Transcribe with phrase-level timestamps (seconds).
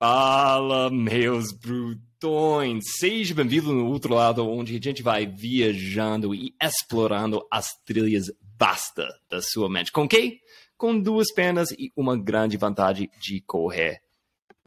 [0.00, 2.84] Fala, meus brutões!
[3.00, 8.26] Seja bem-vindo no outro lado, onde a gente vai viajando e explorando as trilhas
[8.56, 9.90] vastas da sua mente.
[9.90, 10.38] Com quem?
[10.76, 14.00] Com duas pernas e uma grande vantagem de correr.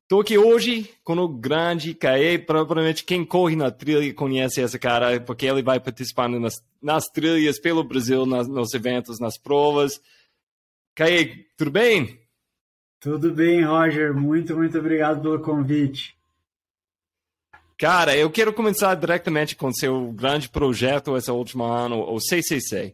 [0.02, 2.38] Estou aqui hoje com o grande Caê.
[2.38, 7.58] Provavelmente quem corre na trilha conhece esse cara, porque ele vai participando nas, nas trilhas
[7.58, 9.94] pelo Brasil, nas, nos eventos, nas provas.
[10.94, 12.21] Caê, tudo bem?
[13.02, 14.14] Tudo bem, Roger.
[14.14, 16.16] Muito, muito obrigado pelo convite.
[17.76, 22.94] Cara, eu quero começar diretamente com seu grande projeto esse último ano, o CCC.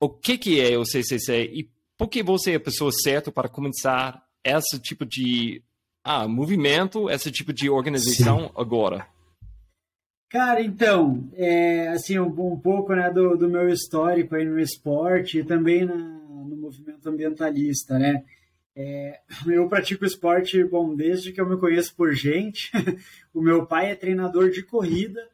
[0.00, 3.46] O que, que é o CCC e por que você é a pessoa certa para
[3.46, 5.62] começar esse tipo de
[6.02, 8.50] ah, movimento, esse tipo de organização Sim.
[8.56, 9.06] agora?
[10.30, 15.40] Cara, então, é, assim, um, um pouco né, do, do, meu histórico aí no esporte
[15.40, 18.24] e também na, no movimento ambientalista, né?
[18.74, 22.70] É, eu pratico esporte, bom, desde que eu me conheço por gente.
[23.32, 25.28] o meu pai é treinador de corrida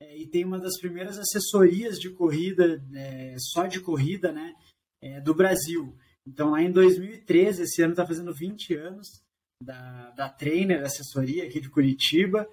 [0.00, 4.54] é, e tem uma das primeiras assessorias de corrida, é, só de corrida, né,
[5.02, 5.96] é, do Brasil.
[6.26, 9.22] Então, lá em 2013, esse ano está fazendo 20 anos
[9.62, 12.48] da, da Trainer, assessoria aqui de Curitiba.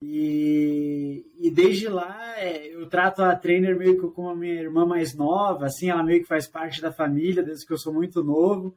[0.00, 4.86] E, e desde lá é, eu trato a Trainer meio que como a minha irmã
[4.86, 8.22] mais nova, assim, ela meio que faz parte da família desde que eu sou muito
[8.22, 8.76] novo.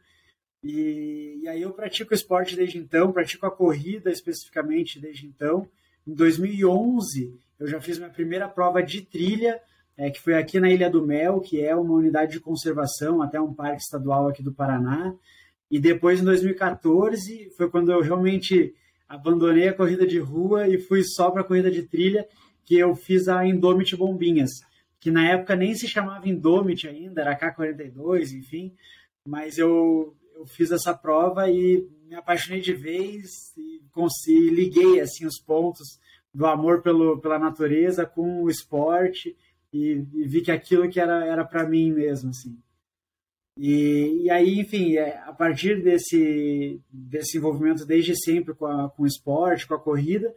[0.64, 5.68] E, e, aí eu pratico esporte desde então, pratico a corrida especificamente desde então.
[6.06, 9.60] Em 2011 eu já fiz minha primeira prova de trilha,
[9.98, 13.40] é, que foi aqui na Ilha do Mel, que é uma unidade de conservação, até
[13.40, 15.14] um parque estadual aqui do Paraná.
[15.70, 18.74] E depois em 2014 foi quando eu realmente
[19.08, 22.28] abandonei a corrida de rua e fui só para a corrida de trilha,
[22.64, 24.52] que eu fiz a Indomit Bombinhas,
[25.00, 28.74] que na época nem se chamava Indomit ainda, era K42, enfim.
[29.26, 35.26] Mas eu eu fiz essa prova e me apaixonei de vez e, consegui, liguei assim
[35.26, 36.00] os pontos
[36.34, 39.38] do amor pelo, pela natureza com o esporte
[39.72, 42.58] e, e vi que aquilo que era era para mim mesmo assim.
[43.58, 49.04] E, e aí, enfim, é, a partir desse, desse envolvimento desde sempre com, a, com
[49.04, 50.34] o esporte, com a corrida,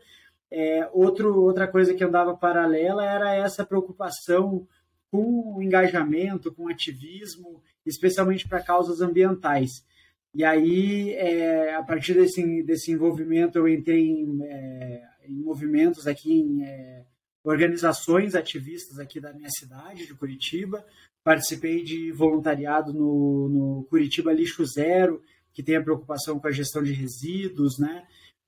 [0.51, 4.67] é, outro, outra coisa que andava paralela era essa preocupação
[5.11, 9.85] com o engajamento, com o ativismo, especialmente para causas ambientais.
[10.35, 16.33] E aí, é, a partir desse, desse envolvimento, eu entrei em, é, em movimentos aqui,
[16.33, 17.05] em é,
[17.45, 20.85] organizações ativistas aqui da minha cidade, de Curitiba.
[21.23, 25.23] Participei de voluntariado no, no Curitiba Lixo Zero,
[25.53, 28.05] que tem a preocupação com a gestão de resíduos, né?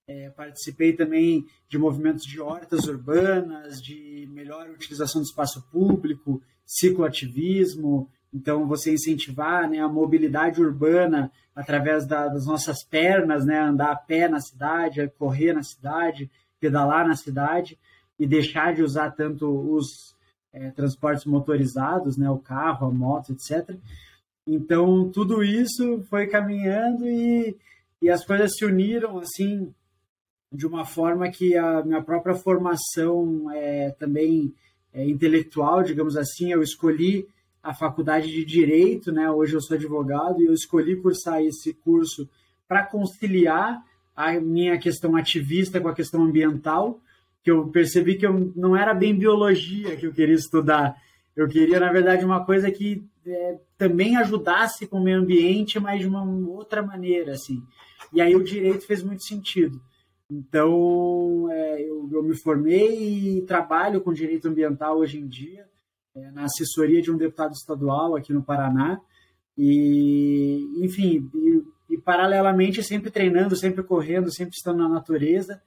[0.08, 8.08] É, participei também de movimentos de hortas urbanas, de melhor utilização do espaço público, cicloativismo,
[8.36, 13.96] então, você incentivar né, a mobilidade urbana através da, das nossas pernas, né, andar a
[13.96, 16.30] pé na cidade, correr na cidade,
[16.60, 17.78] pedalar na cidade
[18.18, 20.14] e deixar de usar tanto os
[20.52, 23.74] é, transportes motorizados, né, o carro, a moto, etc.
[24.46, 27.56] Então, tudo isso foi caminhando e,
[28.02, 29.74] e as coisas se uniram assim
[30.52, 34.54] de uma forma que a minha própria formação é, também
[34.92, 37.26] é, intelectual, digamos assim, eu escolhi
[37.66, 39.28] a faculdade de Direito, né?
[39.28, 42.28] Hoje eu sou advogado e eu escolhi cursar esse curso
[42.68, 43.82] para conciliar
[44.14, 47.00] a minha questão ativista com a questão ambiental,
[47.42, 50.96] que eu percebi que eu não era bem biologia que eu queria estudar.
[51.34, 56.00] Eu queria, na verdade, uma coisa que é, também ajudasse com o meio ambiente, mas
[56.00, 57.60] de uma outra maneira, assim.
[58.12, 59.80] E aí o direito fez muito sentido.
[60.30, 65.66] Então, é, eu, eu me formei e trabalho com direito ambiental hoje em dia
[66.32, 69.00] na assessoria de um deputado estadual aqui no Paraná.
[69.56, 75.62] E, enfim, e, e, paralelamente sempre treinando, sempre correndo, sempre estando na natureza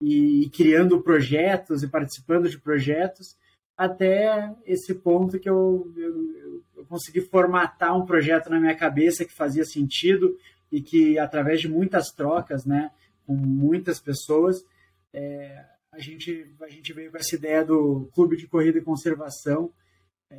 [0.00, 3.36] e, e criando projetos e participando de projetos,
[3.76, 9.32] até esse ponto que eu, eu, eu consegui formatar um projeto na minha cabeça que
[9.32, 10.36] fazia sentido
[10.70, 12.90] e que, através de muitas trocas, né,
[13.26, 14.64] com muitas pessoas,
[15.12, 15.64] é,
[15.98, 19.68] a gente, a gente veio com essa ideia do Clube de Corrida e Conservação,
[20.30, 20.36] é,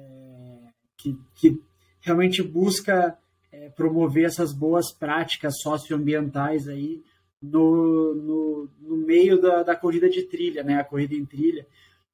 [0.97, 1.61] que, que
[1.99, 3.17] realmente busca
[3.51, 7.03] é, promover essas boas práticas socioambientais aí
[7.41, 10.79] no, no, no meio da, da, corrida de trilha, né?
[10.79, 11.67] A corrida em trilha.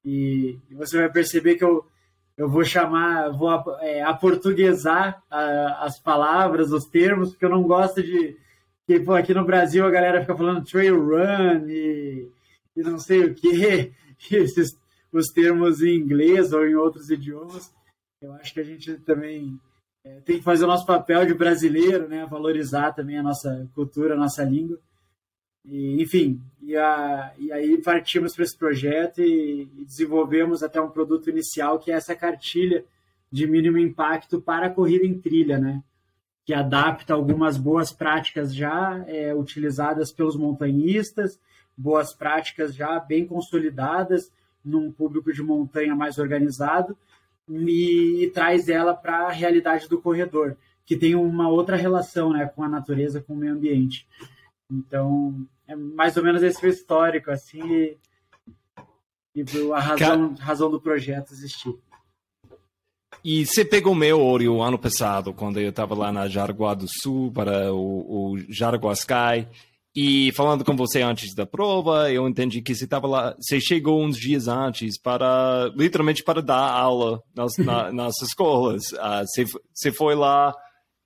[0.03, 1.85] E, e você vai perceber que eu,
[2.35, 8.01] eu vou chamar, vou é, aportuguesar a, as palavras, os termos, porque eu não gosto
[8.01, 8.35] de
[8.87, 12.31] que pô, aqui no Brasil a galera fica falando trail run e,
[12.75, 13.93] e não sei o que,
[14.31, 14.77] esses
[15.11, 17.73] os termos em inglês ou em outros idiomas.
[18.21, 19.57] Eu acho que a gente também
[20.03, 22.25] é, tem que fazer o nosso papel de brasileiro, né?
[22.25, 24.77] valorizar também a nossa cultura, a nossa língua.
[25.63, 30.91] E, enfim, e, a, e, aí partimos para esse projeto e, e, desenvolvemos até um
[30.91, 32.85] produto inicial que é essa cartilha
[33.31, 35.81] de mínimo impacto para a corrida em trilha, né?
[36.45, 41.39] Que adapta algumas boas práticas já é, utilizadas pelos montanhistas,
[41.77, 44.31] boas práticas já bem consolidadas
[44.63, 46.97] num público de montanha mais organizado
[47.49, 52.45] e, e traz ela para a realidade do corredor, que tem uma outra relação né,
[52.47, 54.07] com a natureza, com o meio ambiente.
[54.71, 57.97] Então, é mais ou menos esse o histórico, assim, e,
[59.35, 61.75] e a razão, razão do projeto existir.
[63.23, 67.31] E você pegou meu Oreo ano passado, quando eu estava lá na Jaraguá do Sul
[67.31, 69.47] para o, o Jaraguá Sky.
[69.95, 74.03] E falando com você antes da prova, eu entendi que você estava lá, você chegou
[74.03, 78.91] uns dias antes para, literalmente para dar aula nas, na, nas escolas.
[78.91, 80.53] Uh, você, você foi lá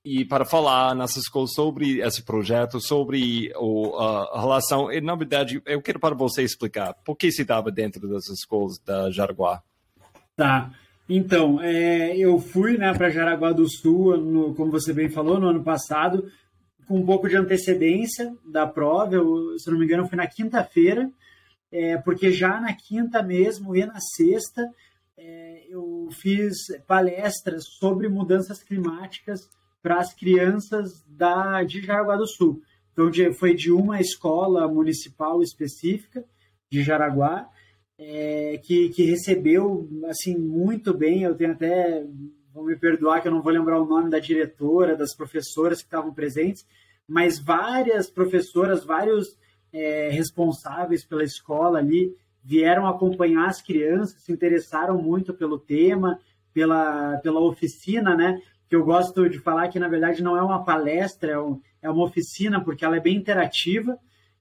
[0.04, 4.92] e para falar nas escolas sobre esse projeto, sobre o, a relação.
[4.92, 8.80] E, na verdade, eu quero para você explicar por que você estava dentro das escolas
[8.80, 9.62] da Jaraguá.
[10.36, 10.72] Tá.
[11.08, 15.50] Então, é, eu fui né, para Jaraguá do Sul, no, como você bem falou, no
[15.50, 16.26] ano passado,
[16.90, 19.14] com um pouco de antecedência da prova.
[19.14, 21.08] Eu, se não me engano, foi na quinta-feira,
[21.72, 24.68] é, porque já na quinta mesmo e na sexta
[25.16, 26.56] é, eu fiz
[26.88, 29.48] palestras sobre mudanças climáticas
[29.84, 32.60] para as crianças da, de Jaraguá do Sul.
[32.92, 36.26] Então, de, foi de uma escola municipal específica
[36.72, 37.48] de Jaraguá,
[38.00, 41.22] é, que, que recebeu assim muito bem.
[41.22, 42.04] Eu tenho até
[42.54, 45.88] vão me perdoar que eu não vou lembrar o nome da diretora, das professoras que
[45.88, 46.66] estavam presentes,
[47.08, 49.38] mas várias professoras, vários
[49.74, 56.20] é, responsáveis pela escola ali vieram acompanhar as crianças, se interessaram muito pelo tema,
[56.54, 58.42] pela, pela oficina, né?
[58.68, 61.90] Que eu gosto de falar que, na verdade, não é uma palestra, é, um, é
[61.90, 63.98] uma oficina, porque ela é bem interativa.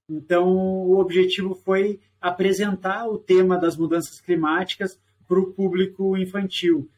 [0.09, 6.89] Então, o objetivo foi apresentar o tema das mudanças climáticas para o público infantil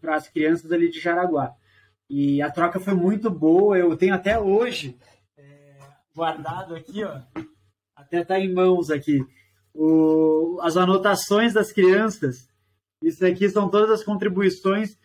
[0.00, 1.54] para as crianças ali de Jaraguá.
[2.08, 4.96] E a troca foi muito boa, eu tenho até hoje
[5.36, 5.76] é,
[6.14, 7.20] guardado aqui, ó,
[7.94, 9.24] até tá em mãos aqui,
[9.74, 12.48] o, as anotações das crianças.
[13.02, 14.96] Isso aqui são todas as contribuições,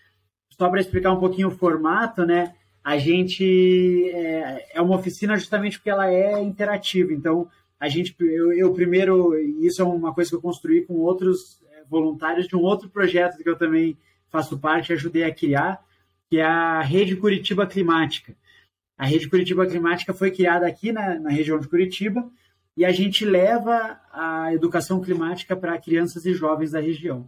[0.52, 2.56] só para explicar um pouquinho o formato, né?
[2.84, 7.12] A gente é, é, uma oficina justamente porque ela é interativa.
[7.14, 7.48] Então,
[7.80, 11.84] a gente, eu, eu primeiro, isso é uma coisa que eu construí com outros é,
[11.90, 13.98] voluntários de um outro projeto que eu também
[14.32, 15.84] faço parte, ajudei a criar,
[16.30, 18.36] que é a Rede Curitiba Climática.
[18.98, 22.32] A Rede Curitiba Climática foi criada aqui na, na região de Curitiba
[22.78, 27.28] e a gente leva a educação climática para crianças e jovens da região.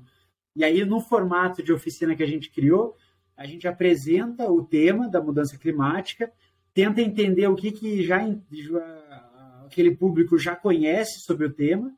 [0.55, 2.95] E aí, no formato de oficina que a gente criou,
[3.35, 6.31] a gente apresenta o tema da mudança climática,
[6.73, 8.19] tenta entender o que, que já,
[9.65, 11.91] aquele público já conhece sobre o tema,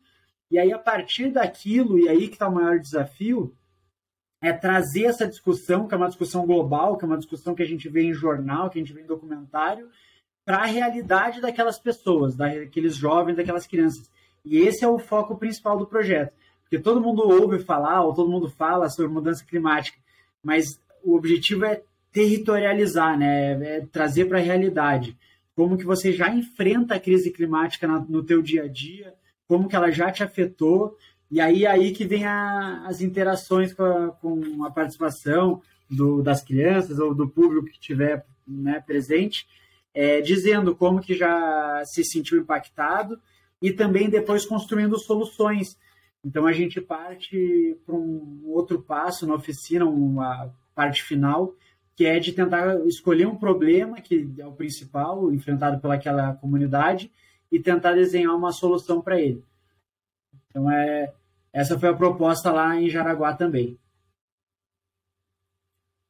[0.49, 3.53] e aí, a partir daquilo, e aí que está o maior desafio,
[4.47, 7.67] é trazer essa discussão, que é uma discussão global, que é uma discussão que a
[7.67, 9.89] gente vê em jornal, que a gente vê em documentário,
[10.45, 14.07] para a realidade daquelas pessoas, daqueles jovens, daquelas crianças.
[14.45, 16.31] E esse é o foco principal do projeto.
[16.61, 19.97] Porque todo mundo ouve falar, ou todo mundo fala sobre mudança climática,
[20.43, 21.81] mas o objetivo é
[22.11, 23.77] territorializar, né?
[23.77, 25.17] é trazer para a realidade.
[25.55, 29.13] Como que você já enfrenta a crise climática no teu dia a dia,
[29.47, 30.95] como que ela já te afetou,
[31.29, 36.43] e aí aí que vem a, as interações com a, com a participação do, das
[36.43, 39.47] crianças ou do público que estiver né, presente,
[39.93, 43.19] é, dizendo como que já se sentiu impactado
[43.61, 45.77] e também depois construindo soluções.
[46.23, 51.53] Então a gente parte para um outro passo na oficina, uma parte final,
[51.95, 57.11] que é de tentar escolher um problema que é o principal enfrentado pelaquela comunidade
[57.51, 59.43] e tentar desenhar uma solução para ele.
[60.55, 61.13] Então, é,
[61.51, 63.77] essa foi a proposta lá em Jaraguá também.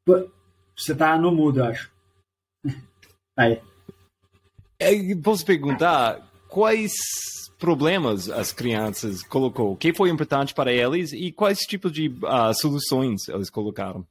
[0.07, 1.91] Você está no mudo, eu acho.
[3.35, 3.59] Aí.
[4.77, 6.93] É, posso perguntar quais
[7.57, 9.71] problemas as crianças colocou?
[9.71, 14.05] O que foi importante para eles e quais tipos de uh, soluções eles colocaram?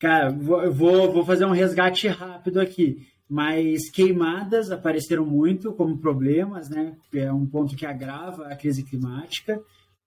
[0.00, 3.06] Cara, vou, vou fazer um resgate rápido aqui.
[3.28, 6.96] Mas queimadas apareceram muito como problemas, né?
[7.12, 9.60] É um ponto que agrava a crise climática.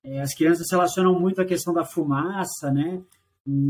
[0.03, 2.99] É, as crianças relacionam muito à questão da fumaça, né?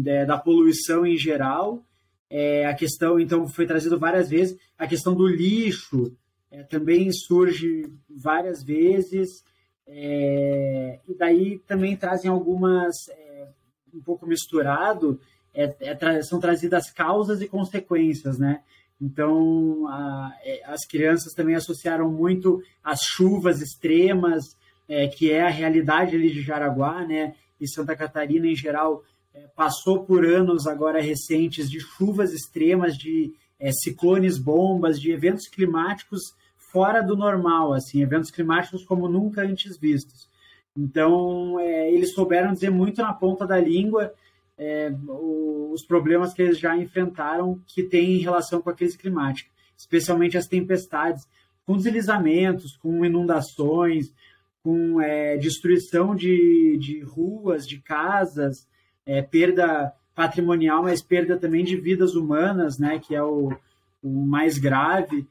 [0.05, 1.83] É, da poluição em geral.
[2.29, 4.57] É, a questão, então, foi trazido várias vezes.
[4.77, 6.15] A questão do lixo
[6.69, 9.43] também surge várias vezes.
[9.87, 12.95] E daí também trazem algumas,
[13.93, 15.19] um pouco misturado,
[16.23, 18.61] são trazidas causas e consequências, né?
[19.01, 24.55] Então, a, é, as crianças também associaram muito as chuvas extremas,
[24.87, 27.33] é, que é a realidade ali de Jaraguá, né?
[27.59, 29.03] E Santa Catarina, em geral,
[29.33, 35.47] é, passou por anos agora recentes de chuvas extremas, de é, ciclones bombas, de eventos
[35.47, 36.35] climáticos
[36.71, 40.29] fora do normal, assim, eventos climáticos como nunca antes vistos.
[40.77, 44.13] Então, é, eles souberam dizer muito na ponta da língua
[44.63, 44.93] é,
[45.73, 50.45] os problemas que eles já enfrentaram que têm relação com a crise climática, especialmente as
[50.45, 51.27] tempestades,
[51.65, 54.13] com deslizamentos, com inundações,
[54.63, 58.67] com é, destruição de, de ruas, de casas,
[59.03, 63.51] é, perda patrimonial, mas perda também de vidas humanas, né, que é o,
[64.03, 65.25] o mais grave.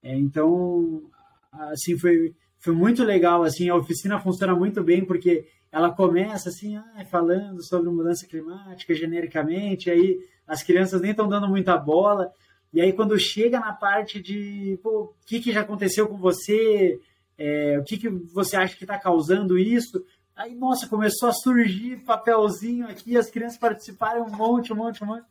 [0.00, 1.02] É, então,
[1.50, 6.74] assim, foi, foi muito legal, assim, a oficina funciona muito bem porque ela começa assim,
[6.74, 12.32] ah, falando sobre mudança climática genericamente, aí as crianças nem estão dando muita bola,
[12.72, 16.98] e aí quando chega na parte de, o que, que já aconteceu com você,
[17.36, 20.02] é, o que, que você acha que está causando isso,
[20.34, 25.08] aí, nossa, começou a surgir papelzinho aqui, as crianças participaram um monte, um monte, um
[25.08, 25.26] monte,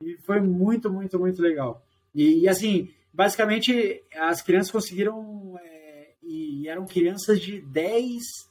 [0.00, 1.82] e foi muito, muito, muito legal.
[2.14, 8.47] E, e assim, basicamente, as crianças conseguiram, é, e eram crianças de 10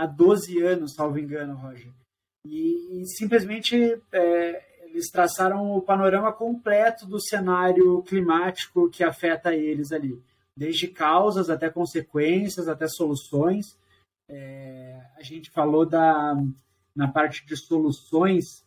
[0.00, 1.92] a 12 anos, salvo engano, Roger.
[2.46, 9.92] E, e simplesmente é, eles traçaram o panorama completo do cenário climático que afeta eles
[9.92, 10.18] ali,
[10.56, 13.76] desde causas até consequências, até soluções.
[14.26, 16.34] É, a gente falou da
[16.96, 18.64] na parte de soluções,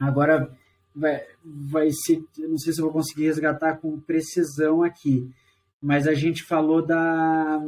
[0.00, 0.52] agora
[0.94, 5.32] vai, vai ser, não sei se eu vou conseguir resgatar com precisão aqui,
[5.80, 7.60] mas a gente falou da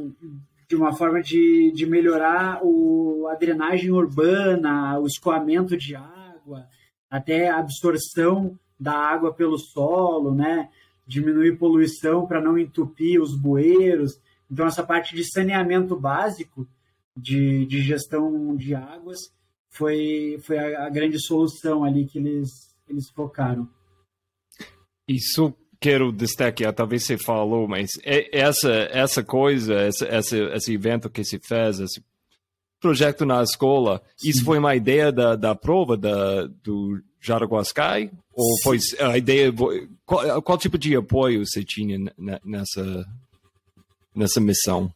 [0.72, 6.66] de uma forma de, de melhorar o, a drenagem urbana, o escoamento de água,
[7.10, 10.70] até a absorção da água pelo solo, né?
[11.06, 14.18] diminuir poluição para não entupir os bueiros.
[14.50, 16.66] Então, essa parte de saneamento básico
[17.14, 19.18] de, de gestão de águas
[19.68, 23.68] foi, foi a, a grande solução ali que eles, eles focaram.
[25.06, 31.10] Isso quero destacar, talvez você falou, mas é, essa essa coisa, essa, essa, esse evento
[31.10, 32.00] que se fez, esse
[32.80, 34.30] projeto na escola, Sim.
[34.30, 38.10] isso foi uma ideia da, da prova da, do Jaraguá Sky?
[38.32, 39.52] Ou foi a ideia,
[40.06, 41.98] qual, qual tipo de apoio você tinha
[42.44, 43.06] nessa,
[44.14, 44.92] nessa missão?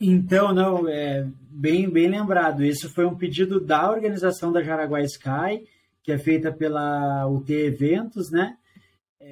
[0.00, 2.64] Então, não, é bem, bem lembrado.
[2.64, 5.66] Isso foi um pedido da organização da Jaraguá Sky,
[6.02, 8.56] que é feita pela UT Eventos, né?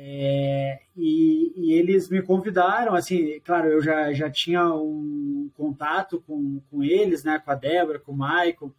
[0.01, 6.61] É, e, e, eles me convidaram, assim, claro, eu já, já tinha um contato com,
[6.71, 8.73] com eles, né, com a Débora, com o Michael,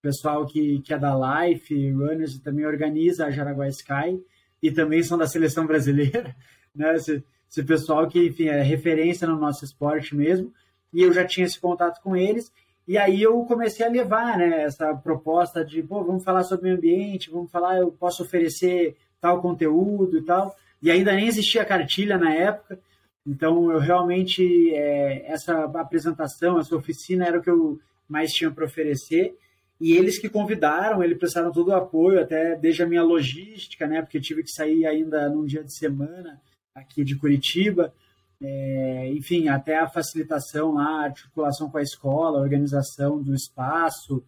[0.00, 4.18] pessoal que, que é da Life Runners e também organiza a Jaraguá Sky
[4.62, 6.34] e também são da seleção brasileira,
[6.74, 10.54] né, esse, esse pessoal que, enfim, é referência no nosso esporte mesmo,
[10.90, 12.50] e eu já tinha esse contato com eles,
[12.88, 16.74] e aí eu comecei a levar, né, essa proposta de, pô, vamos falar sobre o
[16.74, 20.54] ambiente, vamos falar, eu posso oferecer tal conteúdo e tal.
[20.82, 22.78] E ainda nem existia cartilha na época,
[23.24, 28.64] então eu realmente, é, essa apresentação, essa oficina era o que eu mais tinha para
[28.64, 29.34] oferecer.
[29.80, 34.02] E eles que convidaram, eles prestaram todo o apoio, até desde a minha logística, né?
[34.02, 36.40] Porque eu tive que sair ainda num dia de semana
[36.74, 37.92] aqui de Curitiba.
[38.40, 44.24] É, enfim, até a facilitação lá, a articulação com a escola, a organização do espaço.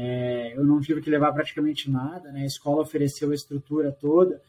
[0.00, 2.42] É, eu não tive que levar praticamente nada, né?
[2.42, 4.40] A escola ofereceu a estrutura toda.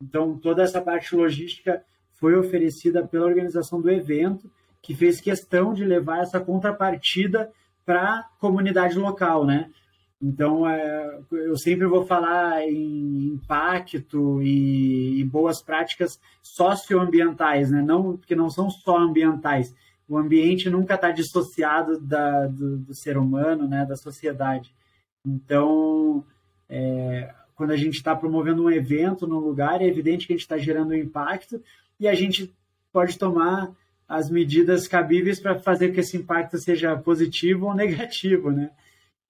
[0.00, 1.82] Então, toda essa parte logística
[2.16, 4.50] foi oferecida pela organização do evento,
[4.82, 7.50] que fez questão de levar essa contrapartida
[7.86, 9.70] para a comunidade local, né?
[10.20, 17.80] Então, é, eu sempre vou falar em impacto e, e, boas práticas socioambientais, né?
[17.80, 19.72] Não, porque não são só ambientais.
[20.08, 23.86] O ambiente nunca está dissociado da, do, do, ser humano, né?
[23.86, 24.74] Da sociedade.
[25.28, 26.24] Então,
[26.68, 30.42] é, quando a gente está promovendo um evento num lugar, é evidente que a gente
[30.42, 31.62] está gerando um impacto
[32.00, 32.52] e a gente
[32.90, 33.70] pode tomar
[34.08, 38.70] as medidas cabíveis para fazer que esse impacto seja positivo ou negativo, né?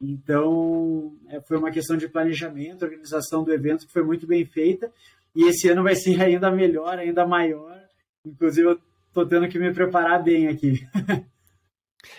[0.00, 4.92] Então, é, foi uma questão de planejamento, organização do evento que foi muito bem feita
[5.34, 7.82] e esse ano vai ser ainda melhor, ainda maior.
[8.24, 10.86] Inclusive, eu estou tendo que me preparar bem aqui.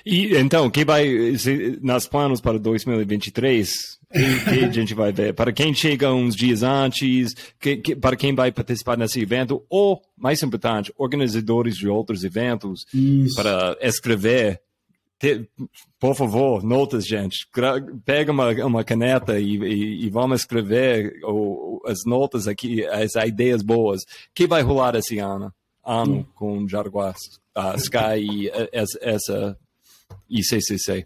[0.06, 1.08] E então, quem vai
[1.82, 4.00] nas planos para 2023?
[4.12, 5.34] Quem, quem a gente vai ver?
[5.34, 10.02] Para quem chega uns dias antes, que, que, para quem vai participar nesse evento, ou,
[10.18, 13.36] mais importante, organizadores de outros eventos, Isso.
[13.36, 14.62] para escrever.
[15.20, 15.48] Te,
[16.00, 17.48] por favor, notas, gente.
[18.06, 23.62] Pega uma, uma caneta e, e, e vamos escrever o, as notas aqui, as ideias
[23.62, 24.02] boas.
[24.02, 25.54] O que vai rolar esse ano?
[25.90, 27.14] ano com Jaraguá
[27.58, 28.52] uh, Sky e
[29.02, 29.58] essa
[30.30, 31.06] ICCC?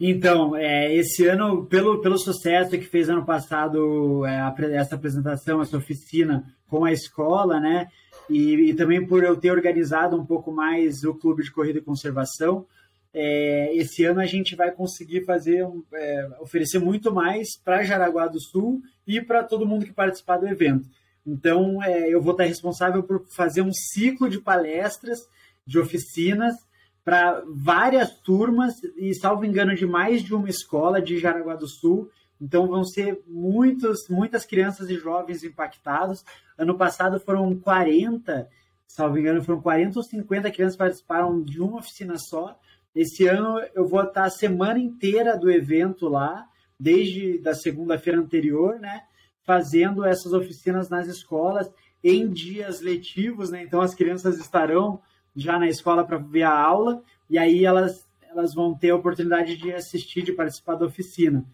[0.00, 5.76] Então, é, esse ano, pelo, pelo sucesso que fez ano passado é, essa apresentação, essa
[5.76, 7.86] oficina com a escola, né?
[8.28, 11.82] E, e, também por eu ter organizado um pouco mais o Clube de Corrida e
[11.82, 12.66] Conservação,
[13.14, 18.40] é, esse ano a gente vai conseguir fazer, é, oferecer muito mais para Jaraguá do
[18.40, 20.88] Sul e para todo mundo que participar do evento.
[21.26, 25.20] Então, é, eu vou estar responsável por fazer um ciclo de palestras,
[25.66, 26.54] de oficinas,
[27.04, 32.08] para várias turmas e, salvo engano, de mais de uma escola de Jaraguá do Sul.
[32.40, 36.24] Então vão ser muitos, muitas crianças e jovens impactados.
[36.56, 38.48] Ano passado foram 40,
[38.86, 42.58] salvo engano, foram 40 ou 50 crianças que participaram de uma oficina só.
[42.94, 46.46] Esse ano eu vou estar a semana inteira do evento lá,
[46.78, 49.02] desde da segunda-feira anterior, né?
[49.44, 51.70] Fazendo essas oficinas nas escolas
[52.02, 53.62] em dias letivos, né?
[53.62, 55.00] Então as crianças estarão
[55.34, 59.56] já na escola para ver a aula, e aí elas, elas vão ter a oportunidade
[59.56, 61.44] de assistir, de participar da oficina.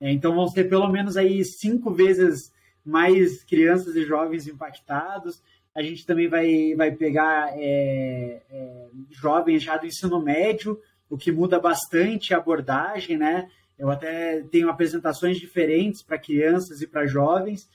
[0.00, 2.52] É, então vão ser pelo menos aí cinco vezes
[2.84, 5.42] mais crianças e jovens impactados.
[5.74, 11.32] A gente também vai, vai pegar é, é, jovens já do ensino médio, o que
[11.32, 13.50] muda bastante a abordagem, né?
[13.78, 17.68] Eu até tenho apresentações diferentes para crianças e para jovens,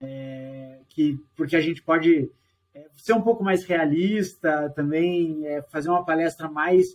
[0.00, 2.30] é, que porque a gente pode
[2.78, 6.86] é, ser um pouco mais realista, também é, fazer uma palestra mais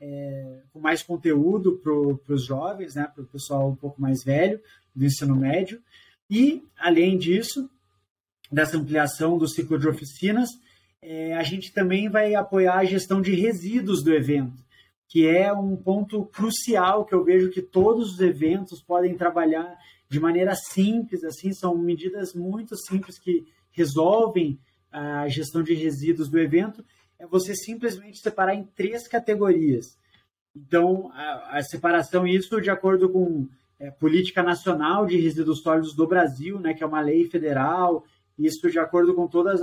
[0.00, 4.60] é, com mais conteúdo para os jovens, né, para o pessoal um pouco mais velho
[4.94, 5.80] do ensino médio.
[6.28, 7.70] E, além disso,
[8.50, 10.50] dessa ampliação do ciclo de oficinas,
[11.00, 14.64] é, a gente também vai apoiar a gestão de resíduos do evento,
[15.08, 19.76] que é um ponto crucial que eu vejo que todos os eventos podem trabalhar
[20.08, 24.58] de maneira simples, assim, são medidas muito simples que resolvem
[24.92, 26.84] a gestão de resíduos do evento
[27.18, 29.96] é você simplesmente separar em três categorias.
[30.54, 33.48] Então, a, a separação, isso de acordo com
[33.80, 38.04] é, Política Nacional de Resíduos Sólidos do Brasil, né, que é uma lei federal,
[38.38, 39.60] isso de acordo com todos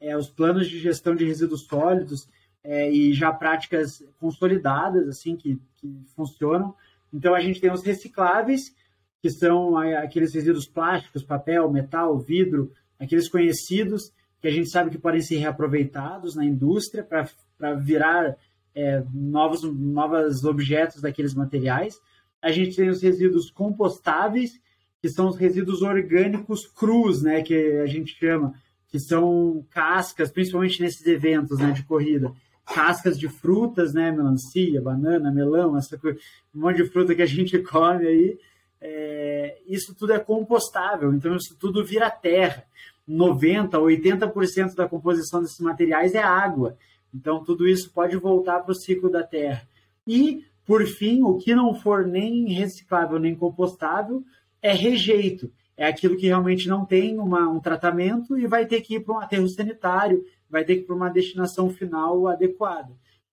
[0.00, 2.26] é, os planos de gestão de resíduos sólidos
[2.62, 6.74] é, e já práticas consolidadas, assim, que, que funcionam.
[7.12, 8.74] Então, a gente tem os recicláveis,
[9.20, 14.12] que são aqueles resíduos plásticos, papel, metal, vidro, aqueles conhecidos,
[14.44, 18.36] que a gente sabe que podem ser reaproveitados na indústria para virar
[18.74, 21.94] é, novos, novos objetos daqueles materiais.
[22.42, 24.60] A gente tem os resíduos compostáveis,
[25.00, 28.52] que são os resíduos orgânicos crus, né, que a gente chama,
[28.88, 32.30] que são cascas, principalmente nesses eventos né, de corrida,
[32.66, 36.18] cascas de frutas, né, melancia, banana, melão, essa coisa,
[36.54, 38.38] um monte de fruta que a gente come aí,
[38.78, 42.66] é, isso tudo é compostável, então isso tudo vira terra.
[43.08, 46.76] 90%, 80% da composição desses materiais é água.
[47.14, 49.68] Então, tudo isso pode voltar para o ciclo da Terra.
[50.06, 54.24] E, por fim, o que não for nem reciclável nem compostável
[54.60, 55.52] é rejeito.
[55.76, 59.14] É aquilo que realmente não tem uma, um tratamento e vai ter que ir para
[59.14, 62.92] um aterro sanitário, vai ter que ir para uma destinação final adequada.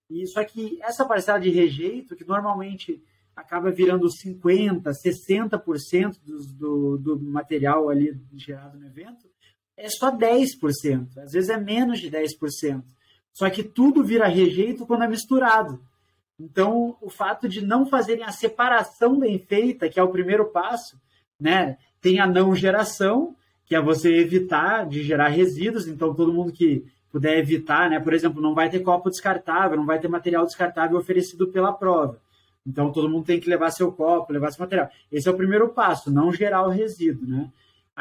[0.09, 3.01] E só que essa parcela de rejeito, que normalmente
[3.35, 9.30] acaba virando 50%, 60% do, do, do material ali gerado no evento,
[9.81, 12.83] é só 10%, às vezes é menos de 10%.
[13.33, 15.81] Só que tudo vira rejeito quando é misturado.
[16.39, 20.99] Então, o fato de não fazerem a separação bem feita, que é o primeiro passo,
[21.39, 21.77] né?
[22.01, 26.85] Tem a não geração, que é você evitar de gerar resíduos, então todo mundo que
[27.11, 27.99] puder evitar, né?
[27.99, 32.19] Por exemplo, não vai ter copo descartável, não vai ter material descartável oferecido pela prova.
[32.65, 34.89] Então todo mundo tem que levar seu copo, levar seu material.
[35.11, 37.51] Esse é o primeiro passo, não gerar o resíduo, né?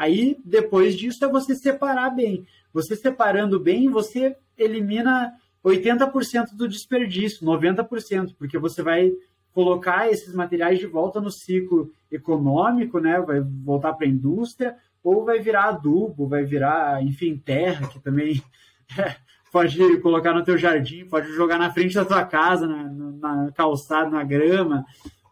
[0.01, 2.43] Aí, depois disso, é você separar bem.
[2.73, 5.31] Você separando bem, você elimina
[5.63, 9.11] 80% do desperdício, 90%, porque você vai
[9.53, 13.21] colocar esses materiais de volta no ciclo econômico, né?
[13.21, 18.43] Vai voltar para a indústria, ou vai virar adubo, vai virar, enfim, terra, que também
[19.53, 24.09] pode colocar no teu jardim, pode jogar na frente da tua casa, na, na calçada,
[24.09, 24.83] na grama.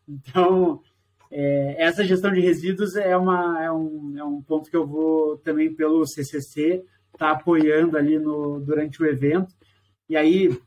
[0.08, 0.80] Então,
[1.32, 5.38] é, essa gestão de resíduos é, uma, é, um, é um ponto que eu vou
[5.38, 6.84] também pelo CCC
[7.18, 9.54] tá apoiando ali no, durante o evento.
[10.08, 10.58] E aí,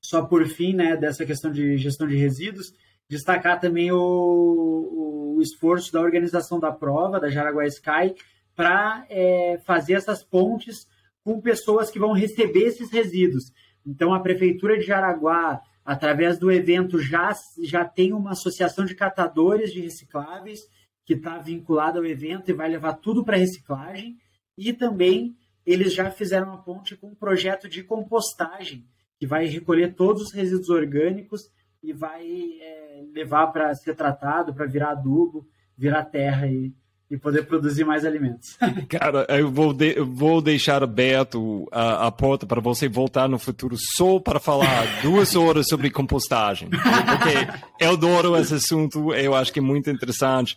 [0.00, 2.74] só por fim, né, dessa questão de gestão de resíduos,
[3.08, 8.14] destacar também o, o esforço da organização da prova, da Jaraguá Sky,
[8.54, 10.88] para é, fazer essas pontes
[11.22, 13.52] com pessoas que vão receber esses resíduos.
[13.86, 19.72] Então, a Prefeitura de Jaraguá, através do evento, já, já tem uma associação de catadores
[19.72, 20.60] de recicláveis
[21.04, 24.16] que está vinculada ao evento e vai levar tudo para reciclagem.
[24.58, 28.84] E também eles já fizeram uma ponte com um projeto de compostagem,
[29.16, 31.48] que vai recolher todos os resíduos orgânicos
[31.80, 32.26] e vai
[32.60, 35.46] é, levar para ser tratado, para virar adubo,
[35.78, 36.74] virar terra e,
[37.10, 38.56] e poder produzir mais alimentos.
[38.88, 43.38] Cara, eu vou, de, eu vou deixar aberto a, a porta para você voltar no
[43.38, 46.68] futuro só para falar duas horas sobre compostagem.
[46.70, 50.56] Porque eu adoro esse assunto, eu acho que é muito interessante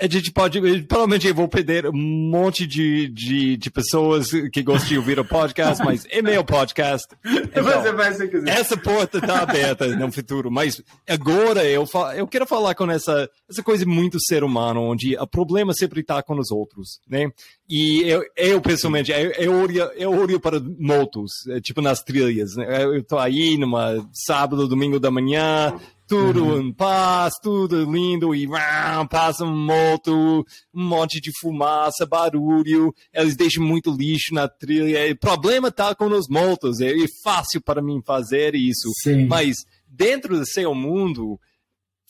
[0.00, 4.88] a gente pode, provavelmente eu vou perder um monte de, de, de pessoas que gostam
[4.88, 7.08] de ouvir o podcast, mas é meu podcast.
[7.48, 8.52] Então.
[8.52, 13.62] Essa porta está aberta no futuro, mas agora eu, eu quero falar com essa, essa
[13.62, 17.30] coisa muito ser humano, onde o problema sempre está com os outros, né?
[17.68, 22.54] E eu, eu pessoalmente, eu, eu, olho, eu olho para motos, é, tipo nas trilhas,
[22.56, 22.84] né?
[22.84, 25.74] Eu estou aí numa sábado, domingo da manhã,
[26.08, 26.60] tudo uhum.
[26.62, 30.44] em paz, tudo lindo, e uau, passa um moto,
[30.74, 35.12] um monte de fumaça, barulho, eles deixam muito lixo na trilha.
[35.12, 36.92] O problema tá com os motos, é,
[37.22, 38.90] fácil para mim fazer isso.
[39.02, 39.26] Sim.
[39.26, 41.38] Mas dentro do seu mundo,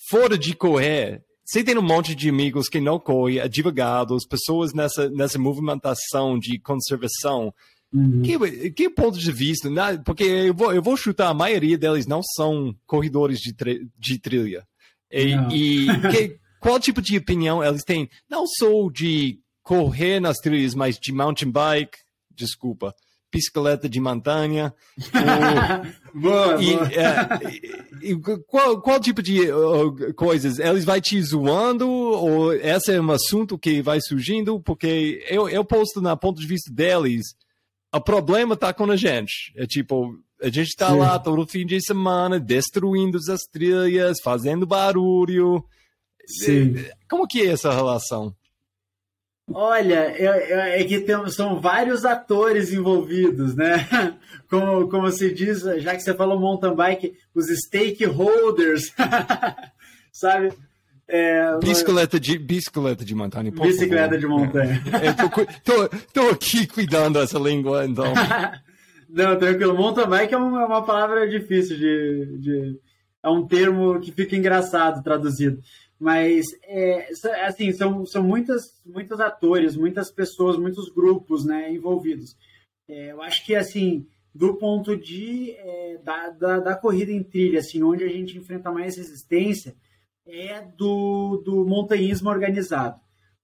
[0.09, 5.11] fora de correr, você tem um monte de amigos que não correm, advogados, pessoas nessa,
[5.11, 7.53] nessa movimentação de conservação.
[7.93, 8.23] Uhum.
[8.23, 9.71] Que, que ponto de vista?
[9.71, 9.99] Né?
[10.05, 13.55] Porque eu vou, eu vou chutar, a maioria deles não são corredores de,
[13.99, 14.67] de trilha.
[15.11, 18.11] E, e que, qual tipo de opinião eles têm?
[18.29, 21.99] Não sou de correr nas trilhas, mas de mountain bike,
[22.31, 22.95] desculpa,
[23.33, 24.75] bicicleta de montanha.
[26.15, 26.93] ou, boa, e, boa.
[26.93, 27.29] É,
[28.03, 30.59] e, qual, qual tipo de uh, coisas?
[30.59, 34.61] Eles vai te zoando ou esse é um assunto que vai surgindo?
[34.61, 37.35] Porque eu, eu posto na ponto de vista deles
[37.93, 39.53] o problema está com a gente.
[39.57, 45.65] É tipo, a gente está lá todo fim de semana destruindo as trilhas, fazendo barulho.
[46.27, 46.75] Sim.
[47.09, 48.35] Como que é essa relação?
[49.51, 53.89] Olha, é, é que temos, são vários atores envolvidos, né?
[54.51, 58.95] Como, como se diz, já que você falou mountain bike, os stakeholders,
[60.11, 60.55] sabe?
[61.11, 63.51] É, bicicleta, de, bicicleta de montanha.
[63.51, 64.83] Bicicleta de montanha.
[65.03, 65.15] É,
[66.13, 68.13] tô, aqui cuidando dessa língua, então.
[69.09, 69.75] Não, tranquilo.
[69.75, 72.81] Mountain bike é uma, uma palavra difícil de, de,
[73.23, 75.63] É um termo que fica engraçado traduzido.
[75.99, 77.09] Mas, é,
[77.47, 82.37] assim, são, são muitas, muitos atores, muitas pessoas, muitos grupos né, envolvidos.
[82.87, 87.61] É, eu acho que, assim, do ponto de, é, da, da, da corrida em trilha,
[87.61, 89.75] assim, onde a gente enfrenta mais resistência
[90.29, 93.01] é do, do montanhismo organizado.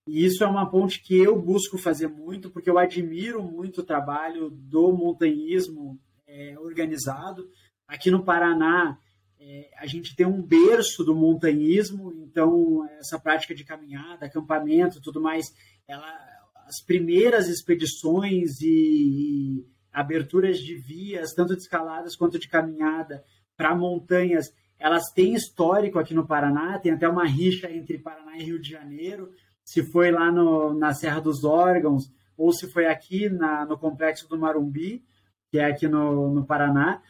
[0.07, 3.85] E isso é uma ponte que eu busco fazer muito, porque eu admiro muito o
[3.85, 7.49] trabalho do montanhismo é, organizado.
[7.89, 8.99] Aqui no Paraná,
[9.41, 15.23] é, a gente tem um berço do montanhismo, então essa prática de caminhada, acampamento tudo
[15.23, 15.47] mais,
[15.89, 16.07] ela,
[16.67, 23.25] as primeiras expedições e, e aberturas de vias, tanto de escaladas quanto de caminhada,
[23.57, 28.43] para montanhas, elas têm histórico aqui no Paraná, tem até uma rixa entre Paraná e
[28.43, 29.33] Rio de Janeiro,
[29.65, 34.29] se foi lá no, na Serra dos Órgãos ou se foi aqui na, no Complexo
[34.29, 35.05] do Marumbi,
[35.51, 37.01] que é aqui no, no Paraná.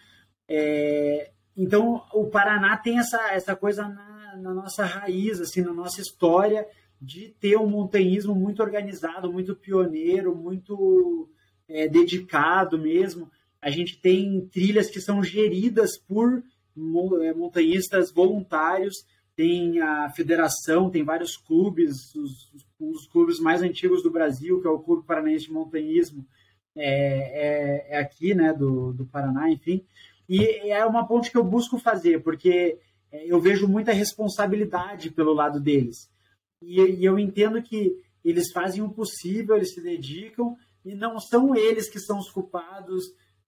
[0.49, 6.01] É, então, o Paraná tem essa, essa coisa na, na, nossa raiz, assim, na nossa
[6.01, 6.67] história,
[7.01, 11.31] de ter um montanhismo muito organizado, muito pioneiro, muito
[11.69, 13.31] é, dedicado mesmo.
[13.61, 16.43] A gente tem trilhas que são geridas por
[16.77, 18.95] montanhistas voluntários,
[19.37, 24.71] tem a federação, tem vários clubes, os, os, clubes mais antigos do Brasil, que é
[24.71, 26.27] o Clube Paranaense de Montanhismo,
[26.77, 29.85] é, é, é, aqui, né, do, do Paraná, enfim.
[30.29, 32.79] E é uma ponte que eu busco fazer, porque
[33.11, 36.11] é, eu vejo muita responsabilidade pelo lado deles.
[36.63, 41.55] E, e eu entendo que eles fazem o possível, eles se dedicam, e não são
[41.57, 43.05] eles que são os culpados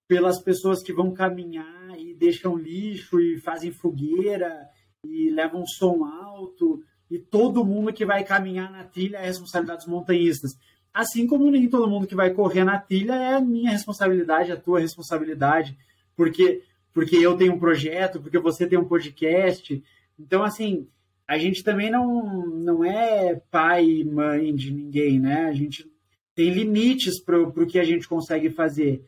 [0.09, 4.69] pelas pessoas que vão caminhar e deixam lixo e fazem fogueira
[5.05, 9.89] e levam som alto e todo mundo que vai caminhar na trilha é responsabilidade dos
[9.89, 10.53] montanhistas.
[10.93, 14.57] Assim como nem todo mundo que vai correr na trilha é a minha responsabilidade, a
[14.57, 15.77] tua responsabilidade,
[16.17, 16.63] porque
[16.97, 19.85] porque eu tenho um projeto, porque você tem um podcast.
[20.19, 20.89] Então, assim,
[21.29, 25.45] a gente também não, não é pai e mãe de ninguém, né?
[25.45, 25.87] A gente
[26.35, 29.05] tem limites para o que a gente consegue fazer.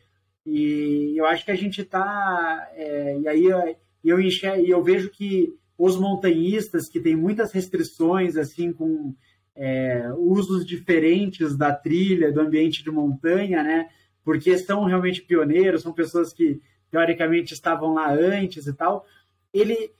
[0.50, 2.70] E eu acho que a gente está.
[2.74, 3.44] É, e aí
[4.02, 9.14] eu, enxergo, eu vejo que os montanhistas, que têm muitas restrições, assim, com
[9.54, 13.88] é, usos diferentes da trilha, do ambiente de montanha, né?
[14.24, 19.04] Porque são realmente pioneiros, são pessoas que teoricamente estavam lá antes e tal.
[19.52, 19.90] Ele,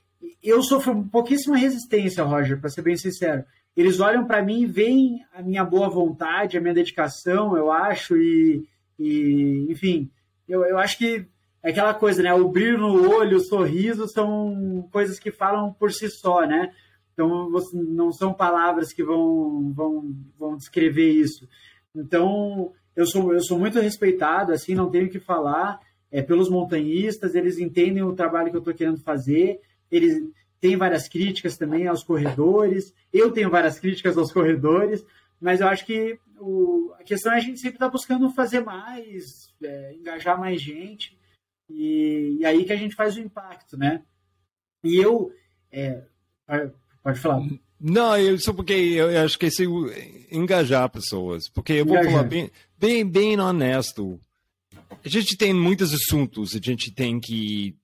[0.41, 3.43] eu sofro pouquíssima resistência, Roger, para ser bem sincero.
[3.77, 8.17] Eles olham para mim e veem a minha boa vontade, a minha dedicação, eu acho,
[8.17, 8.67] e
[8.99, 10.09] E, enfim,
[10.49, 11.25] eu, eu acho que
[11.61, 12.33] é aquela coisa, né?
[12.33, 16.73] O brilho no olho, o sorriso são coisas que falam por si só, né?
[17.13, 21.47] Então, não são palavras que vão, vão, vão descrever isso.
[21.93, 25.79] Então, eu sou, eu sou muito respeitado, assim, não tenho o que falar
[26.11, 29.59] é, pelos montanhistas, eles entendem o trabalho que eu estou querendo fazer,
[29.91, 30.23] eles
[30.61, 35.05] têm várias críticas também aos corredores, eu tenho várias críticas aos corredores,
[35.39, 38.61] mas eu acho que o, a questão é a gente sempre estar tá buscando fazer
[38.61, 41.17] mais, é, engajar mais gente,
[41.69, 44.03] e, e, aí que a gente faz o impacto, né?
[44.83, 45.31] E eu,
[45.71, 46.03] é,
[47.03, 47.47] Pode falar.
[47.79, 49.63] Não, eu, só porque eu, eu acho que é se
[50.31, 51.47] engajar pessoas.
[51.47, 52.11] Porque eu vou engajar.
[52.11, 54.19] falar bem, bem, bem honesto.
[55.03, 57.75] A gente tem muitos assuntos, a gente tem que.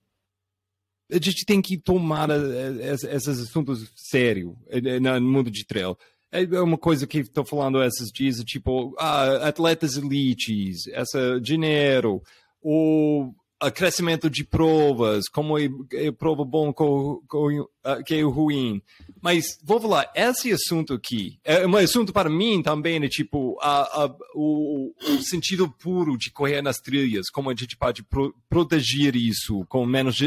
[1.11, 5.95] A gente tem que tomar esses assuntos sério eh, no mundo de trail.
[6.43, 12.21] É uma coisa que estou falando esses dias, tipo, ah, atletas elites, essa dinheiro,
[12.61, 13.33] ou
[13.71, 18.81] crescimento de provas, como é, é prova bom com, com, uh, que é ruim.
[19.21, 24.03] Mas vou falar, esse assunto aqui é um assunto para mim também, é tipo a,
[24.03, 29.15] a, o, o, sentido puro de correr nas trilhas, como a gente pode pro, proteger
[29.15, 30.19] isso, com menos,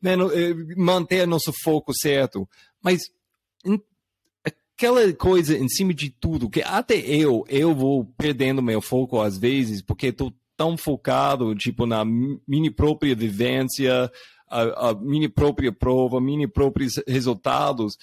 [0.00, 2.48] menos eh, manter nosso foco certo.
[2.82, 3.02] Mas
[4.80, 9.36] aquela coisa em cima de tudo, que até eu, eu vou perdendo meu foco às
[9.36, 14.10] vezes, porque estou tão focado, tipo, na minha própria vivência,
[14.48, 17.96] a, a minha própria prova, minha próprios resultados.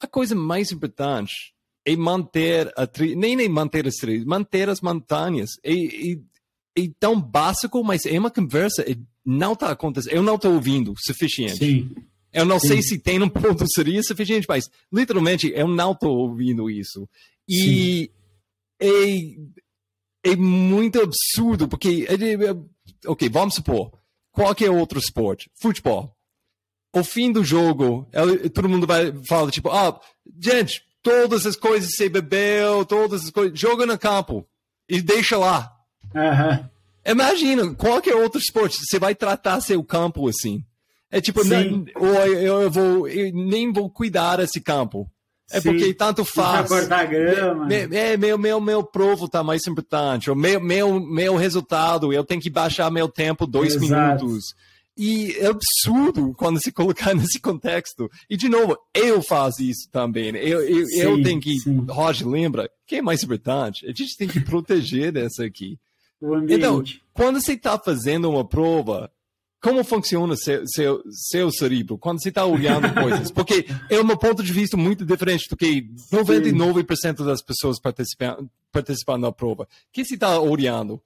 [0.00, 1.54] A coisa mais importante
[1.86, 3.14] é manter a tri...
[3.14, 5.50] nem, nem manter as trilhas, manter as montanhas.
[5.62, 6.18] É, é,
[6.76, 10.94] é, tão básico, mas é uma conversa, é, não está acontecendo, eu não estou ouvindo
[10.96, 11.58] suficiente.
[11.58, 11.94] Sim.
[12.34, 12.68] Eu não Sim.
[12.68, 17.08] sei se tem um ponto seria suficiente, mas literalmente eu não estou ouvindo isso.
[17.48, 18.10] E
[18.80, 22.06] é, é muito absurdo, porque.
[23.06, 23.92] Ok, vamos supor,
[24.32, 26.14] qualquer outro esporte, futebol.
[26.92, 28.08] O fim do jogo,
[28.52, 30.00] todo mundo vai falar, tipo, ah,
[30.40, 34.46] gente, todas as coisas você bebeu, todas as coisas, joga no campo
[34.88, 35.72] e deixa lá.
[36.14, 36.68] Uhum.
[37.04, 40.64] Imagina, qualquer outro esporte, você vai tratar seu campo assim.
[41.14, 45.08] É tipo, não, ou eu, eu, vou, eu nem vou cuidar desse campo.
[45.48, 46.68] É Sim, porque tanto faz.
[46.68, 47.72] cortar grama.
[47.72, 50.28] É, meu, meu, meu provo tá mais importante.
[50.28, 54.24] O meu, meu, meu resultado, eu tenho que baixar meu tempo dois Exato.
[54.24, 54.54] minutos.
[54.96, 58.10] E é absurdo quando se colocar nesse contexto.
[58.28, 60.34] E, de novo, eu faço isso também.
[60.34, 61.60] Eu, eu, sim, eu tenho que.
[61.60, 61.86] Sim.
[61.88, 62.68] Roger, lembra?
[62.88, 63.86] Quem é mais importante?
[63.86, 65.78] A gente tem que proteger dessa aqui.
[66.48, 69.12] Então, quando você está fazendo uma prova,
[69.64, 73.30] como funciona seu, seu, seu cérebro quando você está olhando coisas?
[73.30, 79.22] Porque é um ponto de vista muito diferente do que 99% das pessoas participando, participando
[79.22, 79.62] da prova.
[79.62, 80.96] O que você está olhando?
[80.96, 81.02] O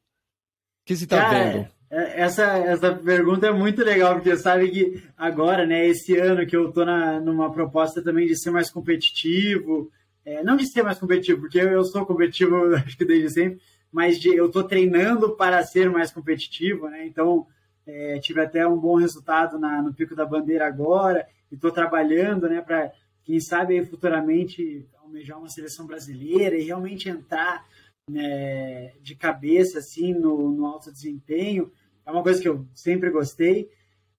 [0.85, 1.69] que você está vendo?
[1.89, 6.57] É, essa, essa pergunta é muito legal, porque sabe que agora, né, esse ano que
[6.57, 9.89] eu estou numa proposta também de ser mais competitivo,
[10.25, 13.61] é, não de ser mais competitivo, porque eu, eu sou competitivo, acho que desde sempre,
[13.93, 17.47] mas de, eu estou treinando para ser mais competitivo, né, então
[17.89, 22.47] é, tive até um bom resultado na, no Pico da Bandeira agora e estou trabalhando
[22.47, 22.93] né, para,
[23.25, 27.67] quem sabe, futuramente almejar uma seleção brasileira e realmente entrar
[28.09, 31.73] né, de cabeça assim no, no, alto desempenho.
[32.05, 33.71] É uma coisa que eu sempre gostei,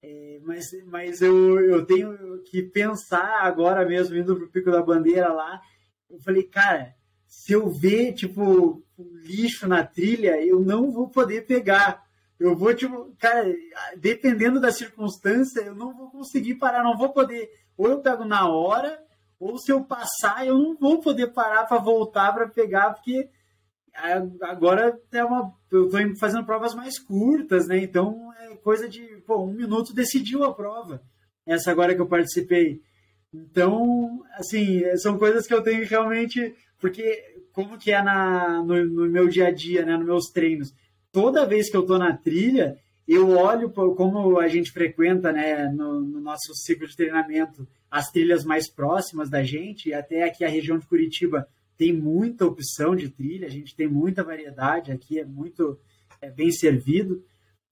[0.02, 4.82] é, mas, mas eu, eu tenho que pensar agora mesmo, indo para o Pico da
[4.82, 5.62] Bandeira lá.
[6.10, 6.96] Eu falei, cara,
[7.28, 12.09] se eu ver tipo lixo na trilha, eu não vou poder pegar
[12.40, 13.54] eu vou, tipo, cara,
[13.98, 17.50] dependendo da circunstância, eu não vou conseguir parar, não vou poder.
[17.78, 18.98] Ou eu pego na hora,
[19.38, 23.30] ou se eu passar, eu não vou poder parar para voltar para pegar, porque
[24.42, 27.78] agora é uma, eu estou fazendo provas mais curtas, né?
[27.78, 31.02] Então é coisa de pô, um minuto decidiu a prova.
[31.46, 32.82] Essa agora que eu participei.
[33.34, 36.56] Então, assim, são coisas que eu tenho realmente.
[36.80, 37.22] Porque,
[37.52, 39.98] como que é na, no, no meu dia a dia, né?
[39.98, 40.74] Nos meus treinos
[41.12, 46.00] toda vez que eu estou na trilha, eu olho como a gente frequenta né, no,
[46.00, 50.50] no, nosso ciclo de treinamento as trilhas mais próximas da gente, e até aqui a
[50.50, 55.26] região de Curitiba tem muita opção de trilha, a gente tem muita variedade aqui, é
[55.26, 55.80] muito
[56.22, 57.24] é, bem servido,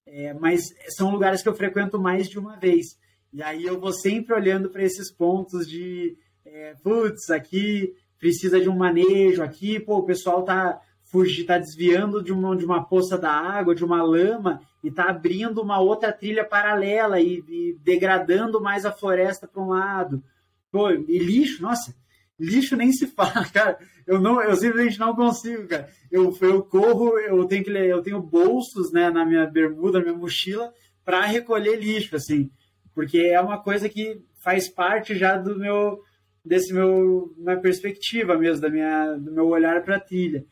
[0.04, 0.62] é, mas
[0.96, 2.98] são lugares que eu frequento mais de uma vez.
[3.32, 8.68] E aí eu vou sempre olhando para esses pontos de, é, putz, aqui precisa de
[8.68, 13.18] um manejo, aqui, pô, o pessoal tá fugir, está desviando de uma, de uma poça
[13.18, 18.60] da água, de uma lama, e está abrindo uma outra trilha paralela e, e degradando
[18.60, 20.22] mais a floresta para um lado.
[20.70, 21.94] Pô, e lixo, nossa,
[22.38, 23.78] Lixo nem se fala, cara.
[24.06, 25.88] Eu não, eu simplesmente não consigo, cara.
[26.10, 30.16] Eu, eu corro, eu tenho que eu tenho bolsos, né, na minha bermuda, na minha
[30.16, 30.72] mochila
[31.04, 32.50] para recolher lixo, assim,
[32.94, 36.02] porque é uma coisa que faz parte já do meu
[36.44, 40.44] desse meu minha perspectiva mesmo, da minha do meu olhar para a trilha.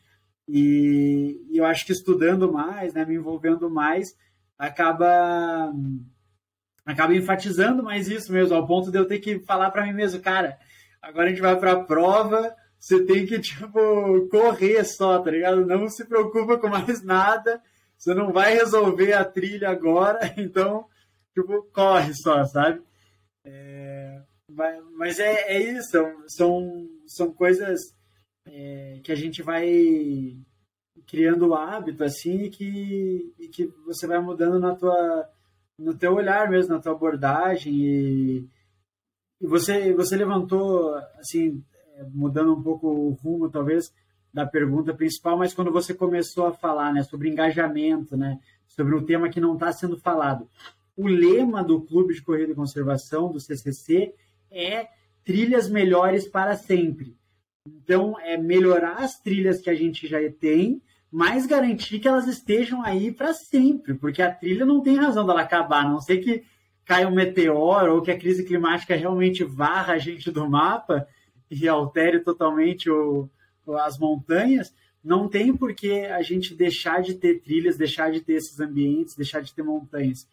[0.47, 4.15] E, e, eu acho que estudando mais, né, me envolvendo mais,
[4.57, 5.73] acaba
[6.85, 10.21] acaba enfatizando mais isso mesmo, ao ponto de eu ter que falar para mim mesmo,
[10.21, 10.57] cara,
[11.01, 15.65] agora a gente vai para a prova, você tem que, tipo, correr só, tá ligado?
[15.65, 17.61] Não se preocupa com mais nada,
[17.97, 20.85] você não vai resolver a trilha agora, então,
[21.33, 22.81] tipo, corre só, sabe?
[23.43, 24.21] É,
[24.95, 27.96] mas é, é isso, são, são coisas
[28.47, 30.37] é, que a gente vai
[31.05, 35.29] criando o hábito, assim, e que, e que você vai mudando na tua,
[35.77, 38.47] no teu olhar mesmo, na tua abordagem, e,
[39.39, 41.63] e você, você levantou, assim,
[41.95, 43.93] é, mudando um pouco o rumo, talvez,
[44.33, 49.03] da pergunta principal, mas quando você começou a falar né, sobre engajamento, né, sobre um
[49.03, 50.47] tema que não está sendo falado.
[50.95, 54.13] O lema do Clube de Corrida e Conservação, do CCC,
[54.51, 54.87] é
[55.23, 57.16] trilhas melhores para sempre.
[57.67, 62.83] Então, é melhorar as trilhas que a gente já tem, mas garantir que elas estejam
[62.83, 66.43] aí para sempre, porque a trilha não tem razão dela acabar, a não sei que
[66.85, 71.07] caia um meteoro ou que a crise climática realmente varra a gente do mapa
[71.51, 73.29] e altere totalmente o,
[73.75, 78.33] as montanhas, não tem por que a gente deixar de ter trilhas, deixar de ter
[78.33, 80.27] esses ambientes, deixar de ter montanhas.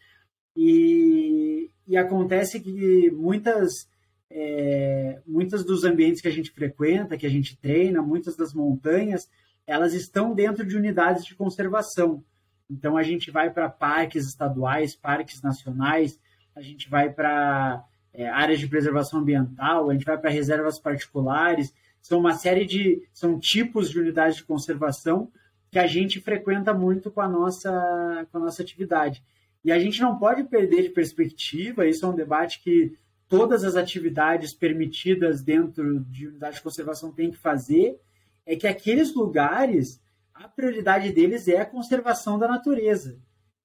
[0.57, 3.89] E, e acontece que muitas,
[4.37, 9.31] é, muitas dos ambientes que a gente frequenta, que a gente treina, muitas das montanhas,
[9.65, 12.23] elas estão dentro de unidades de conservação.
[12.69, 16.19] Então a gente vai para parques estaduais, parques nacionais,
[16.53, 21.73] a gente vai para é, áreas de preservação ambiental, a gente vai para reservas particulares,
[22.03, 25.31] são uma série de são tipos de unidades de conservação
[25.71, 29.23] que a gente frequenta muito com a nossa com a nossa atividade.
[29.65, 32.97] E a gente não pode perder de perspectiva, isso é um debate que
[33.39, 37.99] todas as atividades permitidas dentro de unidade de conservação têm que fazer,
[38.47, 40.01] é que aqueles lugares,
[40.33, 43.19] a prioridade deles é a conservação da natureza.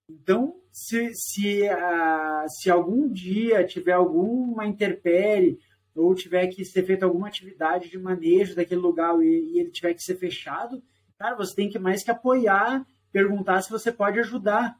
[0.10, 5.60] Então, se, se, a, se algum dia tiver alguma interpere
[5.94, 9.94] ou tiver que ser feita alguma atividade de manejo daquele lugar e, e, ele tiver
[9.94, 10.82] que ser fechado,
[11.18, 14.76] cara, você tem que mais que apoiar, perguntar se você pode ajudar,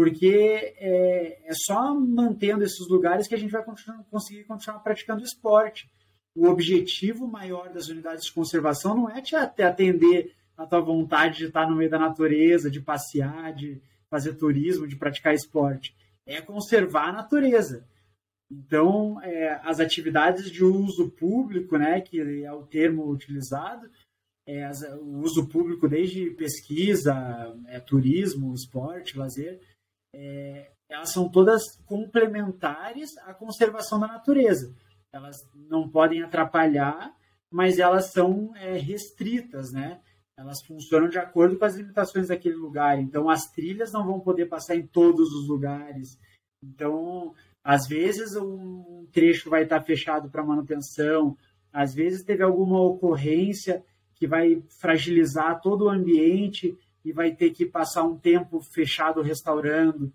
[0.00, 5.22] porque é, é só mantendo esses lugares que a gente vai continuar, conseguir continuar praticando
[5.22, 5.90] esporte.
[6.34, 11.44] O objetivo maior das unidades de conservação não é te atender a tua vontade de
[11.44, 15.94] estar no meio da natureza, de passear, de fazer turismo, de praticar esporte.
[16.24, 17.86] É conservar a natureza.
[18.50, 23.86] Então, é, as atividades de uso público, né, que é o termo utilizado,
[24.46, 27.14] é, o uso público desde pesquisa,
[27.66, 29.60] é, turismo, esporte, lazer,
[30.14, 34.74] é, elas são todas complementares à conservação da natureza.
[35.12, 37.14] Elas não podem atrapalhar,
[37.50, 40.00] mas elas são é, restritas, né?
[40.36, 42.98] Elas funcionam de acordo com as limitações daquele lugar.
[42.98, 46.18] Então, as trilhas não vão poder passar em todos os lugares.
[46.62, 51.36] Então, às vezes um trecho vai estar fechado para manutenção,
[51.72, 57.64] às vezes teve alguma ocorrência que vai fragilizar todo o ambiente e vai ter que
[57.64, 60.12] passar um tempo fechado restaurando.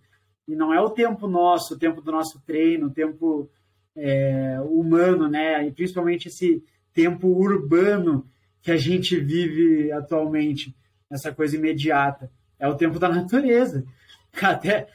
[0.47, 3.49] E não é o tempo nosso, o tempo do nosso treino, o tempo
[3.95, 5.65] é, humano, né?
[5.65, 8.29] E principalmente esse tempo urbano
[8.61, 10.75] que a gente vive atualmente,
[11.09, 12.31] essa coisa imediata.
[12.59, 13.85] É o tempo da natureza.
[14.41, 14.87] Até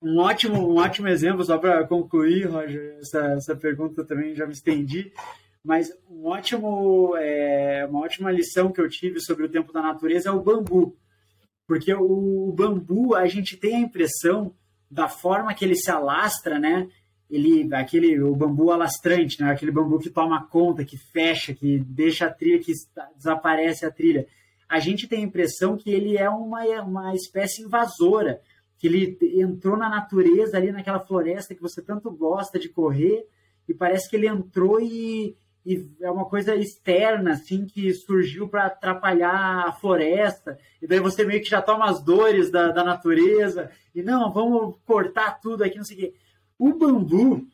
[0.00, 4.52] um ótimo, um ótimo exemplo, só para concluir, Roger, essa, essa pergunta também já me
[4.52, 5.12] estendi,
[5.66, 10.28] mas um ótimo, é, uma ótima lição que eu tive sobre o tempo da natureza
[10.28, 10.96] é o bambu.
[11.66, 14.54] Porque o, o bambu, a gente tem a impressão
[14.88, 16.88] da forma que ele se alastra, né?
[17.28, 19.50] Ele, aquele, o bambu alastrante, né?
[19.50, 22.72] Aquele bambu que toma conta, que fecha, que deixa a trilha, que
[23.16, 24.24] desaparece a trilha.
[24.68, 28.40] A gente tem a impressão que ele é uma, uma espécie invasora,
[28.78, 33.26] que ele entrou na natureza ali naquela floresta que você tanto gosta de correr
[33.68, 35.36] e parece que ele entrou e,
[35.66, 40.58] e é uma coisa externa assim que surgiu para atrapalhar a floresta.
[40.80, 43.70] E daí você meio que já toma as dores da, da natureza.
[43.92, 46.14] E não vamos cortar tudo aqui não sei o quê.
[46.58, 47.46] O bambu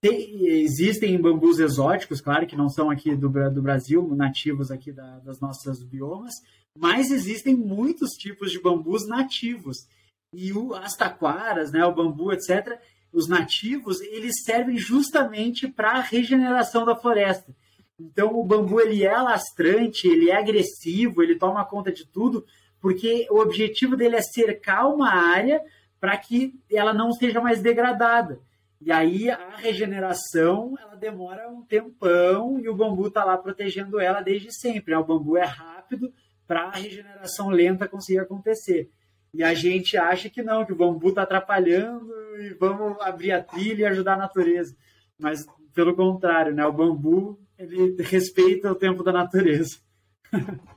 [0.00, 5.18] tem, existem bambus exóticos claro que não são aqui do, do Brasil nativos aqui da,
[5.18, 6.34] das nossas biomas
[6.76, 9.88] mas existem muitos tipos de bambus nativos.
[10.32, 12.80] E o, as taquaras, né, o bambu, etc.,
[13.12, 17.54] os nativos, eles servem justamente para a regeneração da floresta.
[17.98, 22.44] Então o bambu ele é alastrante, ele é agressivo, ele toma conta de tudo,
[22.80, 25.60] porque o objetivo dele é cercar uma área
[26.00, 28.40] para que ela não seja mais degradada.
[28.80, 34.22] E aí a regeneração ela demora um tempão e o bambu está lá protegendo ela
[34.22, 34.94] desde sempre.
[34.94, 34.98] Né?
[34.98, 36.10] O bambu é rápido
[36.46, 38.90] para a regeneração lenta conseguir acontecer.
[39.32, 43.42] E a gente acha que não, que o bambu está atrapalhando e vamos abrir a
[43.42, 44.76] trilha e ajudar a natureza.
[45.18, 46.64] Mas pelo contrário, né?
[46.66, 49.78] o bambu ele respeita o tempo da natureza.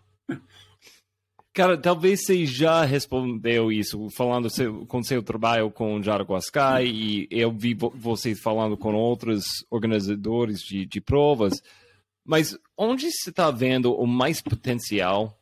[1.53, 7.51] Cara, talvez você já respondeu isso, falando seu, com seu trabalho com Jaraguascai, e eu
[7.51, 11.61] vi você falando com outros organizadores de, de provas,
[12.25, 15.39] mas onde você está vendo o mais potencial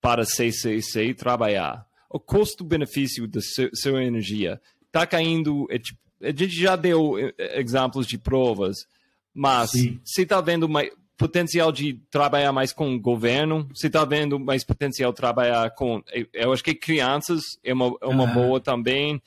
[0.00, 1.86] para CCC trabalhar?
[2.12, 3.40] O custo-benefício da
[3.74, 8.86] sua energia está caindo, é, tipo, a gente já deu é, exemplos de provas,
[9.34, 10.00] mas Sim.
[10.04, 13.68] você está vendo mais, potencial de trabalhar mais com o governo?
[13.74, 16.02] Você está vendo mais potencial de trabalhar com.
[16.32, 19.22] Eu acho que crianças é uma, é uma boa também.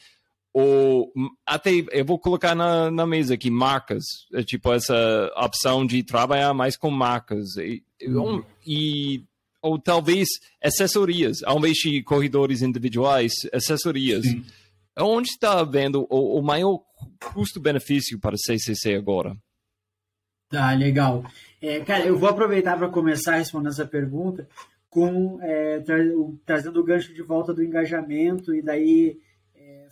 [0.53, 1.11] Ou
[1.45, 6.53] até eu vou colocar na, na mesa aqui marcas, é tipo essa opção de trabalhar
[6.53, 7.57] mais com marcas.
[7.57, 8.43] E, uhum.
[8.65, 9.23] e
[9.66, 10.30] ou talvez
[10.63, 14.24] assessorias, ao invés de corredores individuais, assessorias.
[14.24, 14.45] Sim.
[14.95, 16.82] Onde está vendo o, o maior
[17.34, 19.36] custo-benefício para o CCC agora?
[20.49, 21.26] Tá, legal.
[21.59, 24.47] É, cara, eu vou aproveitar para começar respondendo essa pergunta
[24.88, 25.97] com é, tra
[26.45, 29.20] trazendo o gancho de volta do engajamento e daí
[29.55, 29.88] é,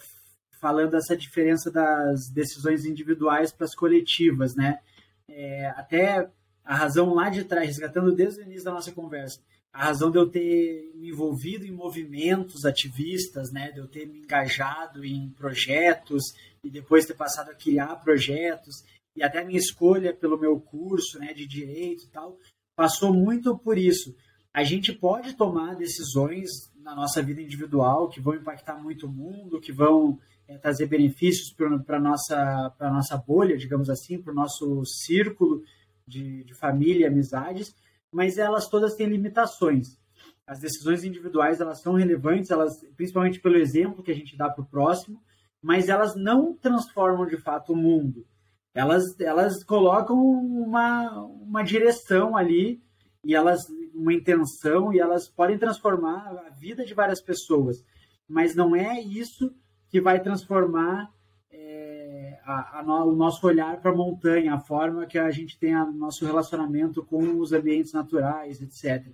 [0.61, 4.79] falando essa diferença das decisões individuais para as coletivas, né?
[5.27, 6.29] É, até
[6.63, 9.41] a razão lá de trás, resgatando desde o início da nossa conversa,
[9.73, 14.19] a razão de eu ter me envolvido em movimentos ativistas, né, de eu ter me
[14.19, 16.23] engajado em projetos
[16.63, 18.83] e depois ter passado a criar projetos
[19.15, 22.37] e até a minha escolha pelo meu curso né, de direito e tal,
[22.75, 24.15] passou muito por isso.
[24.53, 29.59] A gente pode tomar decisões na nossa vida individual que vão impactar muito o mundo,
[29.59, 34.85] que vão é, trazer benefícios para a nossa, nossa bolha, digamos assim, para o nosso
[34.85, 35.63] círculo
[36.07, 37.73] de, de família e amizades,
[38.13, 39.97] mas elas todas têm limitações.
[40.45, 44.63] As decisões individuais elas são relevantes, elas principalmente pelo exemplo que a gente dá para
[44.63, 45.21] o próximo,
[45.61, 48.25] mas elas não transformam de fato o mundo
[48.73, 52.81] elas, elas colocam uma, uma direção ali
[53.23, 53.61] e elas
[53.93, 57.85] uma intenção e elas podem transformar a vida de várias pessoas,
[58.27, 59.53] mas não é isso
[59.87, 61.11] que vai transformar
[62.45, 65.91] a, a o nosso olhar para a montanha, a forma que a gente tem o
[65.91, 69.07] nosso relacionamento com os ambientes naturais, etc.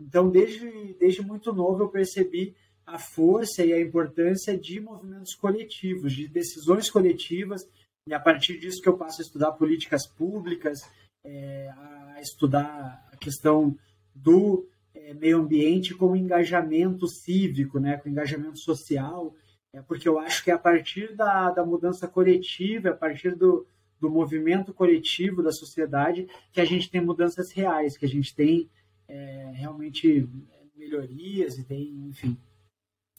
[0.00, 2.54] Então, desde, desde muito novo, eu percebi
[2.86, 7.68] a força e a importância de movimentos coletivos, de decisões coletivas,
[8.08, 10.78] e a partir disso que eu passo a estudar políticas públicas,
[11.24, 11.68] é,
[12.14, 13.76] a estudar a questão
[14.14, 19.34] do é, meio ambiente com engajamento cívico, né, com engajamento social,
[19.82, 23.66] porque eu acho que é a partir da, da mudança coletiva, a partir do,
[24.00, 28.68] do movimento coletivo da sociedade, que a gente tem mudanças reais, que a gente tem
[29.08, 30.28] é, realmente
[30.76, 32.36] melhorias e tem, enfim,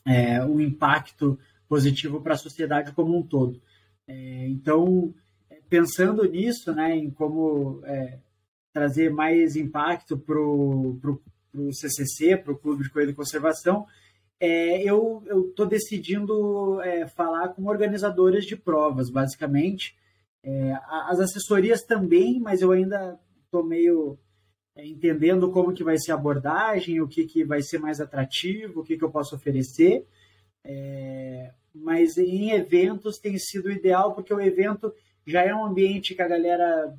[0.06, 1.38] é, um impacto
[1.68, 3.62] positivo para a sociedade como um todo.
[4.08, 5.14] É, então,
[5.70, 8.20] pensando nisso, né, em como é,
[8.72, 11.00] trazer mais impacto para o
[11.74, 13.86] CCC, para o Clube de Corrida e Conservação,
[14.40, 19.96] é, eu estou decidindo é, falar com organizadoras de provas, basicamente.
[20.44, 24.18] É, as assessorias também, mas eu ainda estou meio
[24.76, 28.82] é, entendendo como que vai ser a abordagem, o que, que vai ser mais atrativo,
[28.82, 30.06] o que, que eu posso oferecer.
[30.64, 34.94] É, mas em eventos tem sido ideal, porque o evento
[35.26, 36.96] já é um ambiente que a galera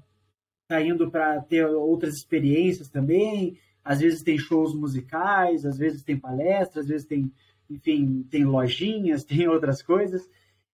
[0.62, 3.58] está indo para ter outras experiências também.
[3.88, 7.32] Às vezes tem shows musicais, às vezes tem palestras, às vezes tem,
[7.70, 10.28] enfim, tem lojinhas, tem outras coisas.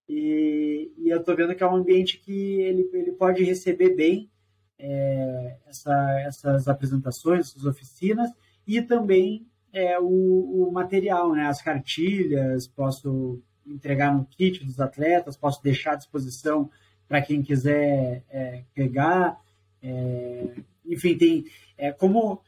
[0.09, 4.29] E, e eu estou vendo que é um ambiente que ele, ele pode receber bem
[4.77, 8.29] é, essa, essas apresentações, essas oficinas,
[8.67, 15.37] e também é, o, o material, né, as cartilhas, posso entregar no kit dos atletas,
[15.37, 16.69] posso deixar à disposição
[17.07, 19.41] para quem quiser é, pegar.
[19.81, 20.49] É,
[20.85, 21.45] enfim, tem
[21.79, 22.43] é, como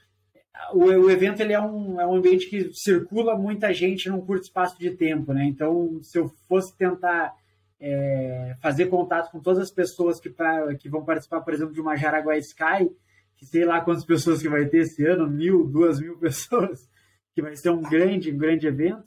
[0.73, 4.45] o, o, evento ele é um, é um ambiente que circula muita gente num curto
[4.45, 5.45] espaço de tempo, né?
[5.45, 7.35] Então, se eu fosse tentar
[7.81, 11.81] é, fazer contato com todas as pessoas que, pra, que vão participar, por exemplo, de
[11.81, 12.91] uma Jaraguá Sky,
[13.37, 16.89] que sei lá quantas pessoas que vai ter esse ano, mil, duas mil pessoas,
[17.35, 19.05] que vai ser um grande, um grande evento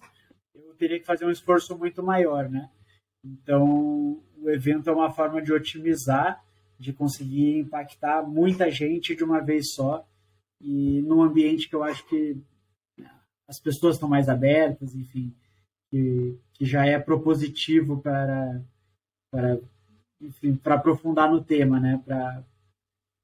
[0.80, 2.70] teria que fazer um esforço muito maior, né?
[3.24, 6.42] Então, o evento é uma forma de otimizar
[6.80, 10.08] de conseguir impactar muita gente de uma vez só
[10.62, 12.38] e num ambiente que eu acho que
[13.48, 15.34] as pessoas estão mais abertas, enfim,
[15.90, 18.62] que, que já é propositivo para,
[19.32, 19.60] para
[20.22, 22.02] enfim, para aprofundar no tema, né?
[22.06, 22.44] Para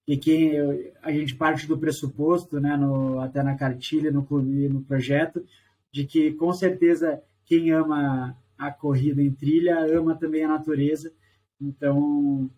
[0.05, 0.53] que quem
[1.01, 2.75] a gente parte do pressuposto, né?
[2.77, 5.45] No, até na cartilha, no clube, no projeto,
[5.91, 11.13] de que com certeza quem ama a corrida em trilha ama também a natureza.
[11.59, 12.49] Então,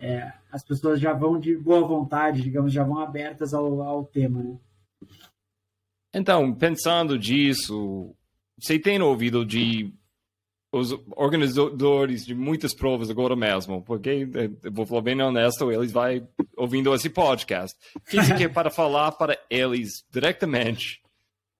[0.00, 4.42] é, as pessoas já vão de boa vontade, digamos, já vão abertas ao, ao tema,
[4.42, 4.56] né?
[6.12, 8.14] Então, pensando disso,
[8.58, 9.92] você tem ouvido de
[10.72, 16.28] os organizadores de muitas provas agora mesmo, porque, eh, vou falar bem honesto, eles vão
[16.56, 17.76] ouvindo esse podcast.
[18.08, 21.02] Que é para falar para eles diretamente,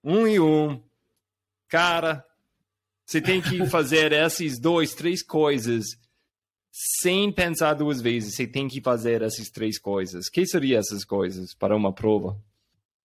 [0.02, 0.80] um e um,
[1.68, 2.24] cara,
[3.04, 5.98] você tem que fazer essas duas, três coisas
[6.82, 8.34] sem pensar duas vezes.
[8.34, 10.26] Você tem que fazer essas três coisas.
[10.26, 12.38] O que seriam essas coisas para uma prova?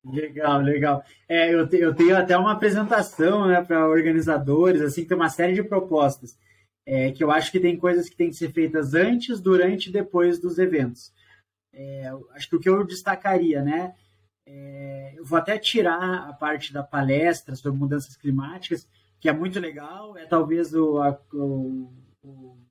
[0.06, 1.04] Legal, legal.
[1.28, 5.54] É, eu, te, eu tenho até uma apresentação né, para organizadores, assim, tem uma série
[5.54, 6.38] de propostas.
[6.86, 9.92] É, que eu acho que tem coisas que têm que ser feitas antes, durante e
[9.92, 11.12] depois dos eventos.
[11.74, 13.96] É, acho que o que eu destacaria, né?
[14.46, 18.88] É, eu vou até tirar a parte da palestra sobre mudanças climáticas,
[19.20, 21.90] que é muito legal, é talvez o, a, o,
[22.24, 22.65] a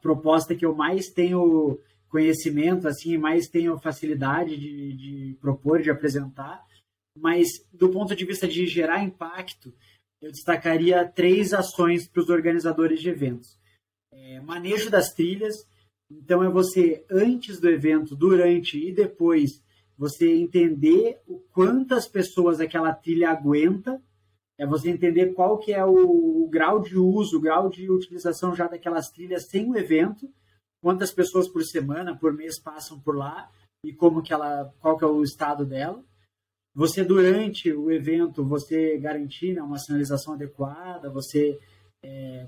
[0.00, 1.78] proposta que eu mais tenho
[2.08, 6.66] conhecimento, assim, mais tenho facilidade de, de propor, de apresentar
[7.20, 9.74] mas do ponto de vista de gerar impacto,
[10.20, 13.58] eu destacaria três ações para os organizadores de eventos.
[14.12, 15.54] É, manejo das trilhas,
[16.10, 19.62] então é você, antes do evento, durante e depois,
[19.96, 24.00] você entender o quantas pessoas aquela trilha aguenta,
[24.58, 28.54] é você entender qual que é o, o grau de uso, o grau de utilização
[28.54, 30.28] já daquelas trilhas sem o evento,
[30.82, 33.50] quantas pessoas por semana, por mês passam por lá
[33.84, 36.02] e como que ela, qual que é o estado dela
[36.78, 41.58] você durante o evento você garantir né, uma sinalização adequada, você
[42.04, 42.46] é,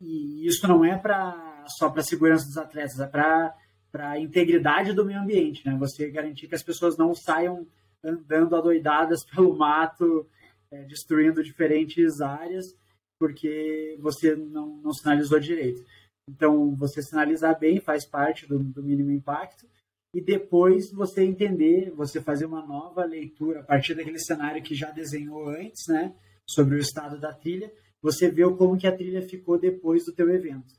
[0.00, 3.52] e isso não é para só para a segurança dos atletas, é para
[3.90, 5.76] para a integridade do meio ambiente, né?
[5.78, 7.66] Você garantir que as pessoas não saiam
[8.02, 10.28] andando adoidadas pelo mato,
[10.72, 12.74] é, destruindo diferentes áreas,
[13.18, 15.84] porque você não, não sinalizou direito.
[16.28, 19.66] Então, você sinalizar bem faz parte do, do mínimo impacto
[20.14, 24.90] e depois você entender, você fazer uma nova leitura a partir daquele cenário que já
[24.90, 26.14] desenhou antes, né,
[26.48, 30.28] sobre o estado da trilha, você vê como que a trilha ficou depois do teu
[30.28, 30.74] evento.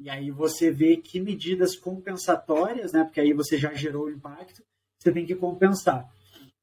[0.00, 4.62] E aí você vê que medidas compensatórias, né, porque aí você já gerou o impacto,
[4.98, 6.08] você tem que compensar.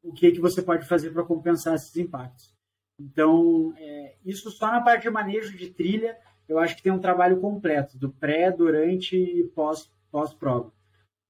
[0.01, 2.54] O que que você pode fazer para compensar esses impactos?
[2.99, 6.17] Então, é, isso só na parte de manejo de trilha,
[6.47, 10.71] eu acho que tem um trabalho completo, do pré, durante e pós, pós-prova.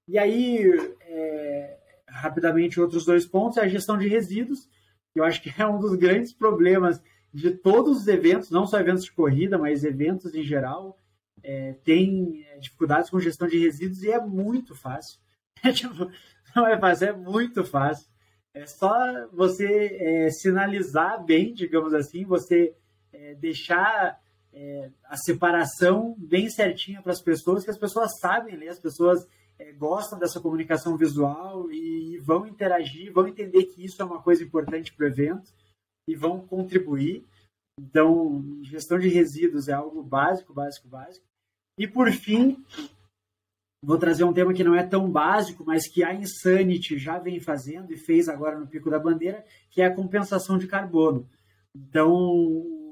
[0.07, 4.69] E aí, é, rapidamente, outros dois pontos é a gestão de resíduos,
[5.13, 7.01] que eu acho que é um dos grandes problemas
[7.33, 10.97] de todos os eventos, não só eventos de corrida, mas eventos em geral,
[11.43, 15.19] é, tem é, dificuldades com gestão de resíduos e é muito fácil.
[15.63, 16.11] É, tipo,
[16.55, 18.07] não é fácil, é muito fácil.
[18.55, 18.89] É só
[19.33, 22.73] você é, sinalizar bem, digamos assim, você
[23.11, 24.17] é, deixar
[24.53, 29.27] é, a separação bem certinha para as pessoas, que as pessoas sabem ler, as pessoas
[29.59, 34.41] é, gostam dessa comunicação visual e vão interagir, vão entender que isso é uma coisa
[34.41, 35.51] importante para o evento
[36.07, 37.25] e vão contribuir.
[37.77, 41.25] Então, gestão de resíduos é algo básico, básico, básico.
[41.77, 42.63] E por fim,
[43.85, 47.39] vou trazer um tema que não é tão básico, mas que a Insanity já vem
[47.39, 51.29] fazendo e fez agora no Pico da Bandeira, que é a compensação de carbono.
[51.75, 52.11] Então,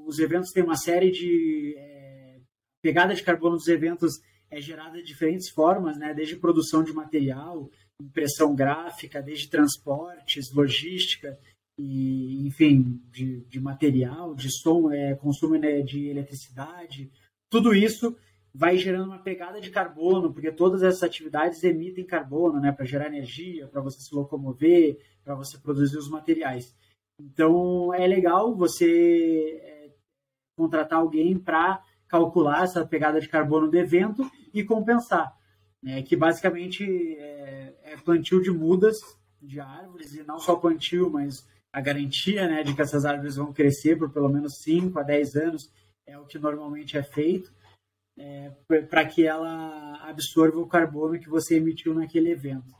[0.06, 2.36] os eventos têm uma série de é,
[2.80, 4.20] pegada de carbono dos eventos
[4.50, 6.14] é gerada de diferentes formas, né?
[6.14, 7.68] desde produção de material,
[8.00, 11.36] impressão gráfica, desde transportes, logística,
[11.76, 17.10] e, enfim, de, de material, de som, é, consumo né, de eletricidade,
[17.50, 18.16] tudo isso
[18.54, 23.08] vai gerando uma pegada de carbono, porque todas essas atividades emitem carbono, né, para gerar
[23.08, 26.72] energia, para você se locomover, para você produzir os materiais.
[27.18, 29.90] Então é legal você é,
[30.56, 35.36] contratar alguém para calcular essa pegada de carbono do evento e compensar,
[35.82, 36.02] né?
[36.02, 36.84] que basicamente
[37.18, 38.96] é, é, plantio de mudas
[39.42, 43.52] de árvores, e não só plantio, mas a garantia né, de que essas árvores vão
[43.52, 45.72] crescer por pelo menos 5 a 10 anos
[46.06, 47.52] é o que normalmente é feito,
[48.18, 48.50] é,
[48.88, 52.72] para que ela absorva o carbono que você emitiu naquele evento.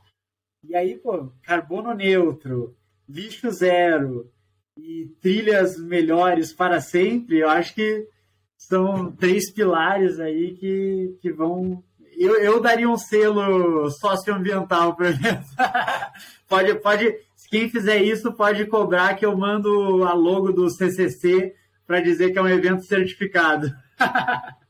[0.62, 2.76] E aí, pô, carbono neutro,
[3.08, 4.30] lixo zero
[4.76, 8.08] e trilhas melhores para sempre, eu acho que
[8.56, 11.82] são três pilares aí que, que vão
[12.16, 15.10] eu, eu daria um selo socioambiental para
[16.48, 17.16] pode, pode,
[17.50, 21.54] quem fizer isso pode cobrar que eu mando a logo do CCC
[21.86, 23.70] para dizer que é um evento certificado.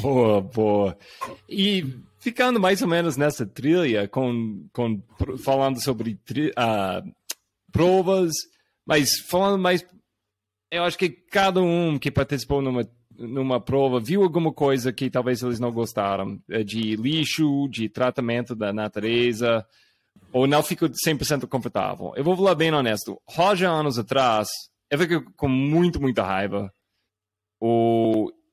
[0.00, 0.98] boa, boa.
[1.48, 5.02] E ficando mais ou menos nessa trilha, com, com
[5.38, 7.14] falando sobre uh,
[7.70, 8.32] provas,
[8.86, 9.84] mas falando mais,
[10.70, 15.42] eu acho que cada um que participou numa numa prova viu alguma coisa que talvez
[15.42, 19.64] eles não gostaram, é de lixo, de tratamento da natureza,
[20.32, 22.12] ou não ficou 100% confortável.
[22.16, 24.48] Eu vou falar bem honesto, Roger anos atrás,
[24.90, 26.72] eu fiquei com muito, muita raiva.
[27.60, 28.43] O, é,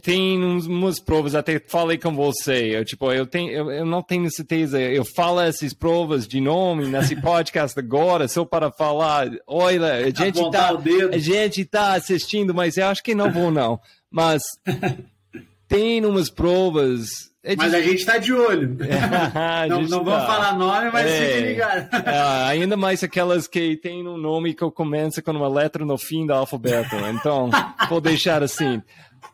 [0.00, 4.30] tem umas provas, até falei com você, eu, tipo, eu, tenho, eu, eu, não tenho
[4.30, 10.10] certeza, eu falo essas provas de nome nesse podcast agora, só para falar, olha, a
[10.10, 14.42] gente está a gente tá assistindo, mas eu acho que não vou não, mas
[15.66, 17.34] tem umas provas...
[17.42, 17.58] É de...
[17.58, 18.76] Mas a gente está de olho.
[19.68, 20.10] não, não tá.
[20.10, 21.94] vamos falar nome, mas é, fique ligado.
[22.04, 26.26] É, ainda mais aquelas que tem um nome que começa com uma letra no fim
[26.26, 27.48] do alfabeto, então
[27.88, 28.82] vou deixar assim.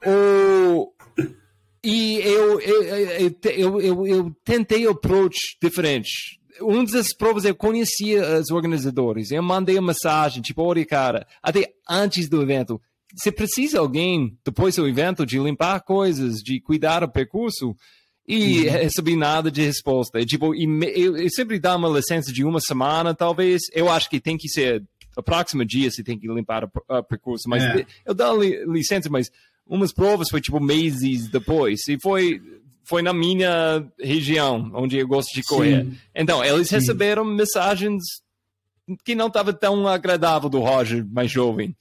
[0.07, 0.93] O,
[1.84, 2.82] e eu, eu,
[3.45, 6.40] eu, eu, eu tentei approach diferente.
[6.61, 9.30] Um das provas eu conhecia os organizadores.
[9.30, 12.80] Eu mandei uma mensagem, tipo, olha, cara, até antes do evento,
[13.16, 17.74] se precisa alguém, depois do evento, de limpar coisas, de cuidar do percurso,
[18.26, 18.70] e uhum.
[18.70, 20.24] recebi nada de resposta.
[20.24, 23.62] Tipo, eu, eu sempre dá uma licença de uma semana, talvez.
[23.72, 24.84] Eu acho que tem que ser
[25.16, 27.49] o próximo dia, você tem que limpar o percurso.
[27.49, 27.84] Mas é.
[28.07, 29.30] eu dou licença, mas
[29.66, 31.86] umas provas foi tipo meses depois.
[31.88, 32.40] E foi,
[32.84, 35.84] foi na minha região, onde eu gosto de correr.
[35.84, 35.96] Sim.
[36.14, 36.76] Então, eles Sim.
[36.76, 38.02] receberam mensagens
[39.04, 41.76] que não estavam tão agradável do Roger, mais jovem.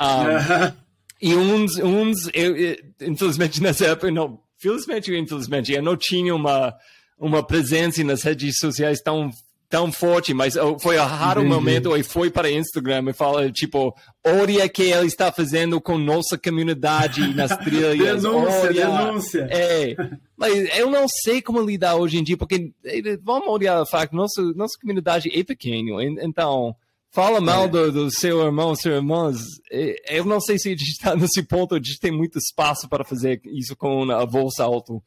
[0.00, 0.72] Um,
[1.20, 6.34] e uns, uns eu, eu, infelizmente nessa época, não, felizmente ou infelizmente, eu não tinha
[6.34, 6.74] uma,
[7.18, 9.30] uma presença nas redes sociais tão
[9.72, 11.54] tão forte, mas oh, foi um raro Entendi.
[11.54, 16.36] momento e foi para Instagram e fala, tipo, olha que ele está fazendo com nossa
[16.36, 18.20] comunidade nas trilhas.
[18.20, 18.86] denúncia, olha.
[18.86, 19.48] denúncia.
[19.50, 19.96] É,
[20.36, 24.14] mas eu não sei como lidar hoje em dia, porque eh, vamos olhar o fato,
[24.14, 26.76] nossa, nossa comunidade é pequena, então
[27.10, 27.68] fala mal é.
[27.68, 29.32] do, do, seu irmão, seu irmão.
[29.70, 32.86] Eh, eu não sei se a gente está nesse ponto, a gente tem muito espaço
[32.90, 35.02] para fazer isso com a bolsa alto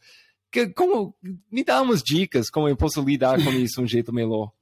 [0.55, 1.13] que, como,
[1.51, 4.53] me dá umas dicas como eu posso lidar com isso de um jeito melhor.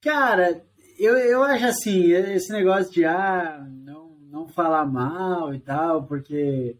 [0.00, 0.64] Cara,
[0.96, 6.76] eu, eu acho assim, esse negócio de ah, não, não falar mal e tal, porque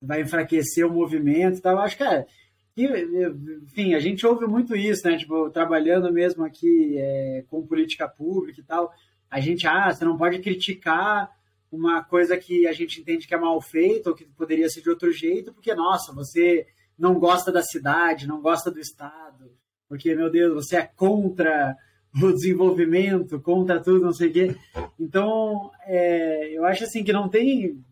[0.00, 2.28] vai enfraquecer o movimento e tal, eu acho, cara,
[2.76, 5.16] enfim, a gente ouve muito isso, né?
[5.16, 8.92] Tipo, trabalhando mesmo aqui é, com política pública e tal,
[9.28, 11.28] a gente, ah, você não pode criticar
[11.72, 14.90] uma coisa que a gente entende que é mal feita ou que poderia ser de
[14.90, 16.66] outro jeito, porque, nossa, você
[16.98, 19.50] não gosta da cidade, não gosta do Estado,
[19.88, 21.76] porque, meu Deus, você é contra
[22.22, 24.56] o desenvolvimento, contra tudo, não sei o quê.
[24.98, 27.82] Então, é, eu acho assim que não tem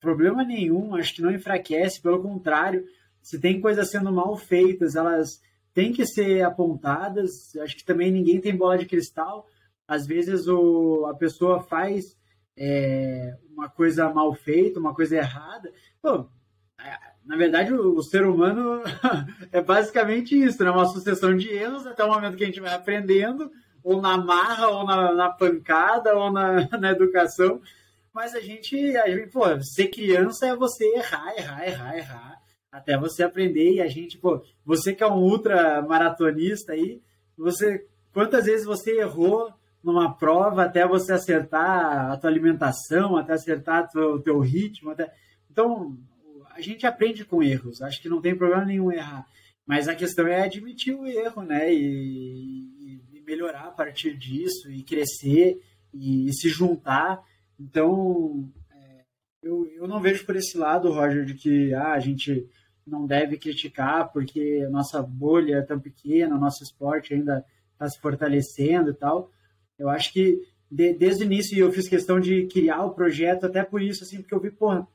[0.00, 2.84] problema nenhum, acho que não enfraquece, pelo contrário,
[3.22, 5.40] se tem coisas sendo mal feitas, elas
[5.74, 7.54] têm que ser apontadas.
[7.56, 9.46] Acho que também ninguém tem bola de cristal.
[9.86, 12.16] Às vezes o, a pessoa faz
[12.56, 15.72] é, uma coisa mal feita, uma coisa errada.
[16.00, 16.28] Pô,
[17.24, 18.82] na verdade, o, o ser humano
[19.52, 20.70] é basicamente isso, né?
[20.70, 23.50] Uma sucessão de erros até o momento que a gente vai aprendendo,
[23.82, 27.60] ou na marra, ou na, na pancada, ou na, na educação.
[28.12, 32.42] Mas a gente, a gente, pô, ser criança é você errar, errar, errar, errar,
[32.72, 33.74] até você aprender.
[33.74, 37.00] E a gente, pô, você que é um ultra maratonista aí,
[37.36, 39.52] você, quantas vezes você errou
[39.82, 45.12] numa prova até você acertar a tua alimentação, até acertar o teu ritmo, até...
[45.50, 45.96] Então,
[46.50, 49.26] a gente aprende com erros, acho que não tem problema nenhum errar.
[49.66, 51.72] Mas a questão é admitir o erro, né?
[51.72, 55.60] E, e melhorar a partir disso, e crescer,
[55.94, 57.22] e, e se juntar.
[57.58, 59.04] Então, é,
[59.42, 62.48] eu, eu não vejo por esse lado, Roger, de que ah, a gente
[62.86, 67.88] não deve criticar porque a nossa bolha é tão pequena, o nosso esporte ainda está
[67.88, 69.30] se fortalecendo e tal.
[69.78, 73.62] Eu acho que de, desde o início eu fiz questão de criar o projeto até
[73.62, 74.86] por isso, assim, porque eu vi, porra,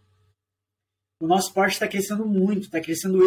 [1.20, 3.20] o nosso esporte está crescendo muito, está crescendo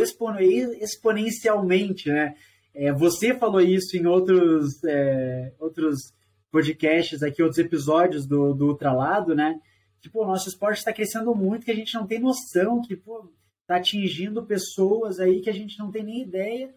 [0.80, 2.34] exponencialmente, né?
[2.74, 6.12] É, você falou isso em outros, é, outros
[6.50, 9.58] podcasts aqui, outros episódios do, do Ultralado, né?
[10.00, 12.94] Que, pô, o nosso esporte está crescendo muito, que a gente não tem noção, que,
[12.94, 13.32] pô,
[13.66, 16.72] tá atingindo pessoas aí que a gente não tem nem ideia.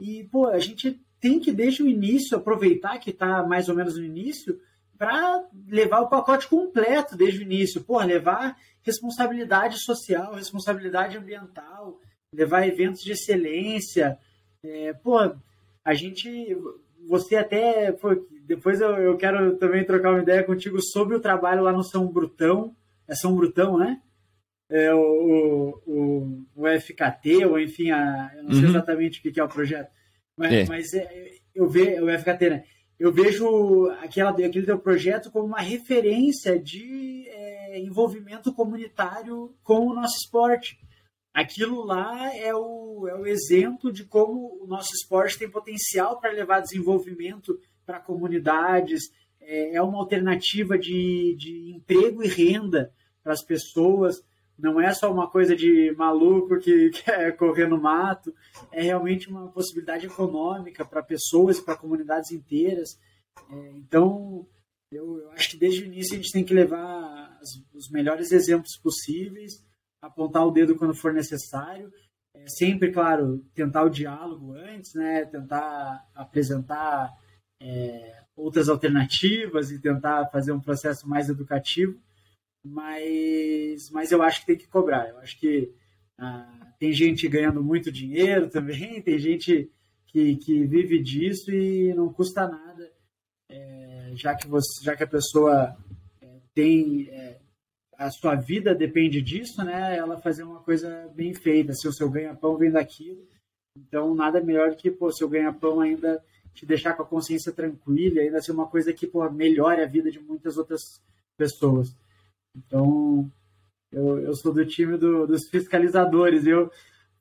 [0.00, 3.96] E, pô, a gente tem que, desde o início, aproveitar que está mais ou menos
[3.96, 4.60] no início,
[4.98, 7.82] para levar o pacote completo desde o início.
[7.82, 12.00] Pô, levar responsabilidade social, responsabilidade ambiental,
[12.32, 14.18] levar eventos de excelência.
[14.62, 15.18] É, pô,
[15.84, 16.56] a gente,
[17.06, 21.62] você até, pô, depois eu, eu quero também trocar uma ideia contigo sobre o trabalho
[21.62, 22.74] lá no São Brutão,
[23.08, 24.00] é São Brutão, né?
[24.68, 28.70] É, o, o, o FKT, ou enfim, a, eu não sei uhum.
[28.70, 29.90] exatamente o que é o projeto,
[30.36, 30.64] mas, é.
[30.66, 32.64] mas é, eu vejo o FKT, né?
[32.98, 39.94] Eu vejo aquela, aquele teu projeto como uma referência de é, envolvimento comunitário com o
[39.94, 40.78] nosso esporte.
[41.32, 46.32] Aquilo lá é o, é o exemplo de como o nosso esporte tem potencial para
[46.32, 52.90] levar desenvolvimento para comunidades, é, é uma alternativa de, de emprego e renda
[53.22, 54.22] para as pessoas
[54.58, 58.34] não é só uma coisa de maluco que quer correr no mato,
[58.72, 62.98] é realmente uma possibilidade econômica para pessoas para comunidades inteiras.
[63.50, 64.46] É, então,
[64.90, 68.32] eu, eu, acho que desde o início a gente tem que levar as, os melhores
[68.32, 69.64] exemplos possíveis,
[70.00, 71.92] apontar o dedo quando for necessário,
[72.34, 77.12] é, sempre, claro, tentar o diálogo antes, né, tentar apresentar
[77.60, 81.98] é, outras alternativas e tentar fazer um processo mais educativo
[82.66, 85.08] mas, mas eu acho que tem que cobrar.
[85.08, 85.72] Eu acho que
[86.18, 89.70] ah, tem gente ganhando muito dinheiro também, tem gente
[90.06, 92.90] que, que vive disso e não custa nada,
[93.48, 95.76] é, já, que você, já que a pessoa
[96.20, 97.08] é, tem.
[97.10, 97.38] É,
[97.98, 99.96] a sua vida depende disso, né?
[99.96, 101.72] Ela fazer uma coisa bem feita.
[101.72, 103.26] Se o seu ganha-pão vem daquilo,
[103.74, 108.42] então nada melhor que pô, seu ganha-pão ainda te deixar com a consciência tranquila, ainda
[108.42, 111.00] ser uma coisa que pô, melhore a vida de muitas outras
[111.38, 111.96] pessoas.
[112.56, 113.30] Então,
[113.92, 116.46] eu, eu sou do time do, dos fiscalizadores.
[116.46, 116.70] Eu,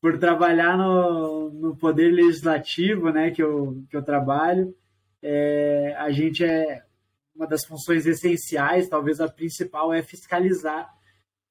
[0.01, 4.75] por trabalhar no, no poder legislativo, né, que eu, que eu trabalho,
[5.21, 6.83] é, a gente é
[7.35, 10.93] uma das funções essenciais, talvez a principal, é fiscalizar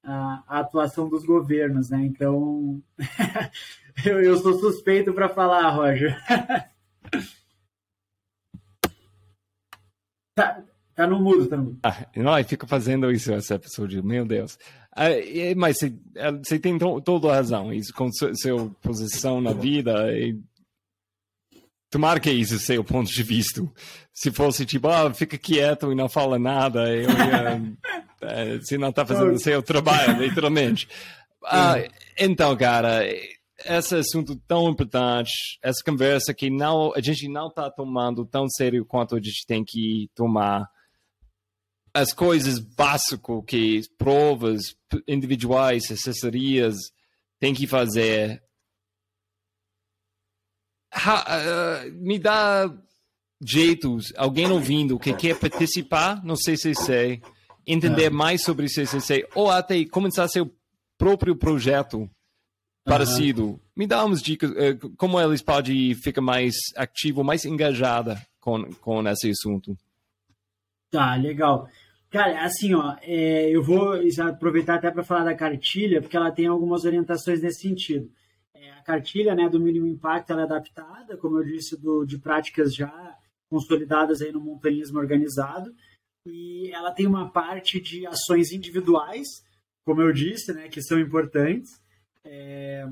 [0.02, 2.04] a, a atuação dos governos, né?
[2.04, 2.82] Então,
[4.06, 6.16] eu, eu sou suspeito para falar, Roger.
[10.34, 10.64] tá,
[10.94, 11.78] Tá no mudo, tá no mudo.
[11.82, 14.56] Ah, não, fica fazendo isso essa pessoa, meu Deus.
[14.94, 15.08] Ah,
[15.56, 17.72] mas você, ah, você tem to, toda a razão.
[17.72, 19.92] Isso com sua, sua posição na vida.
[20.16, 20.38] E...
[21.90, 23.60] Tomara que isso seja o ponto de vista.
[24.12, 27.62] Se fosse tipo, ah, fica quieto e não fala nada, eu ia,
[28.22, 30.88] é, você não está fazendo o seu trabalho, literalmente.
[31.44, 31.74] Ah,
[32.18, 33.02] então, cara,
[33.64, 38.84] esse assunto tão importante, essa conversa que não, a gente não está tomando tão sério
[38.84, 40.68] quanto a gente tem que tomar
[41.94, 44.76] as coisas básicas que provas
[45.06, 46.74] individuais, assessorias
[47.38, 48.42] têm que fazer.
[50.92, 51.24] Ha,
[51.86, 52.68] uh, me dá
[53.40, 57.22] jeitos, alguém ouvindo que quer participar no CCC,
[57.64, 60.52] entender mais sobre o CCC, ou até começar seu
[60.98, 62.10] próprio projeto
[62.84, 63.44] parecido.
[63.44, 63.60] Uhum.
[63.76, 69.08] Me dá umas dicas, uh, como eles podem ficar mais ativo, mais engajada com, com
[69.08, 69.76] esse assunto.
[70.90, 71.68] Tá, legal.
[72.14, 73.94] Cara, assim, ó, é, eu vou
[74.28, 78.08] aproveitar até para falar da cartilha, porque ela tem algumas orientações nesse sentido.
[78.54, 82.16] É, a cartilha né, do mínimo impacto ela é adaptada, como eu disse, do, de
[82.16, 83.18] práticas já
[83.50, 85.74] consolidadas aí no montanhismo organizado,
[86.24, 89.26] e ela tem uma parte de ações individuais,
[89.84, 91.82] como eu disse, né, que são importantes,
[92.24, 92.86] é,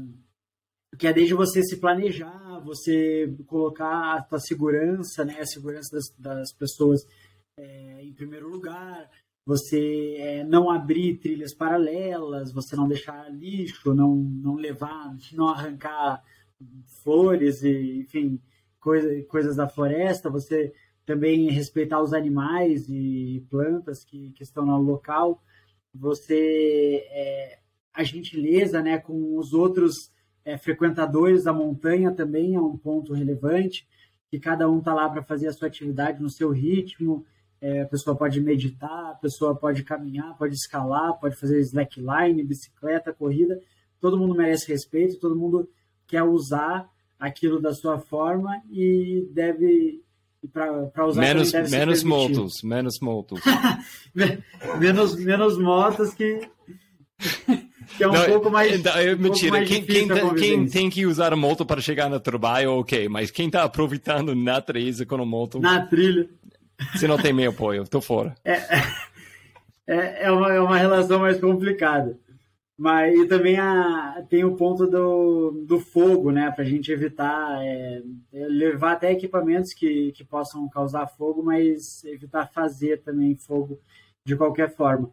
[0.98, 6.12] que é desde você se planejar, você colocar a sua segurança, né, a segurança das,
[6.18, 7.02] das pessoas
[7.56, 9.10] é, em primeiro lugar,
[9.44, 16.22] você é, não abrir trilhas paralelas, você não deixar lixo, não, não levar, não arrancar
[17.02, 18.40] flores e, enfim,
[18.78, 20.72] coisa, coisas da floresta, você
[21.04, 25.42] também respeitar os animais e plantas que, que estão no local,
[25.92, 27.58] você é,
[27.92, 30.12] a gentileza né, com os outros
[30.44, 33.86] é, frequentadores da montanha também é um ponto relevante,
[34.30, 37.26] que cada um está lá para fazer a sua atividade no seu ritmo,
[37.62, 43.12] é, a pessoa pode meditar, a pessoa pode caminhar, pode escalar, pode fazer slackline, bicicleta,
[43.12, 43.60] corrida.
[44.00, 45.70] Todo mundo merece respeito, todo mundo
[46.08, 46.90] quer usar
[47.20, 50.02] aquilo da sua forma e deve
[50.52, 53.40] para usar menos deve menos motos, menos motos.
[54.80, 56.40] menos menos motos que
[57.96, 58.72] que é um não, pouco mais.
[58.72, 62.10] Então, um mentira, mais quem, quem, tá, quem, tem que usar a moto para chegar
[62.10, 65.60] no trabalho, ok, mas quem está aproveitando natureza com a moto.
[65.60, 66.28] Na trilha.
[66.96, 68.34] Se não tem meu apoio, tô fora.
[68.44, 68.56] É,
[69.86, 72.18] é, é, uma, é uma relação mais complicada.
[72.76, 76.50] Mas e também a, tem o ponto do, do fogo, né?
[76.50, 78.02] Para a gente evitar é,
[78.32, 83.78] é, levar até equipamentos que, que possam causar fogo, mas evitar fazer também fogo
[84.24, 85.10] de qualquer forma.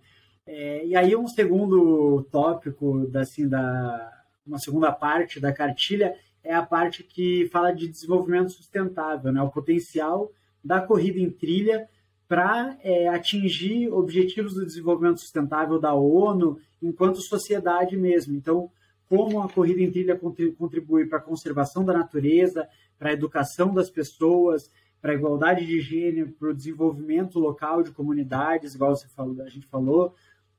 [0.47, 4.11] É, e aí um segundo tópico da, assim, da,
[4.45, 9.41] uma segunda parte da cartilha é a parte que fala de desenvolvimento sustentável, né?
[9.41, 10.31] o potencial
[10.63, 11.87] da corrida em trilha
[12.27, 18.35] para é, atingir objetivos do desenvolvimento sustentável da ONU enquanto sociedade mesmo.
[18.35, 18.69] Então,
[19.07, 20.19] como a corrida em trilha
[20.57, 22.67] contribui para a conservação da natureza,
[22.99, 24.69] para a educação das pessoas,
[25.01, 29.49] para a igualdade de gênero, para o desenvolvimento local de comunidades, igual você falou, a
[29.49, 30.13] gente falou,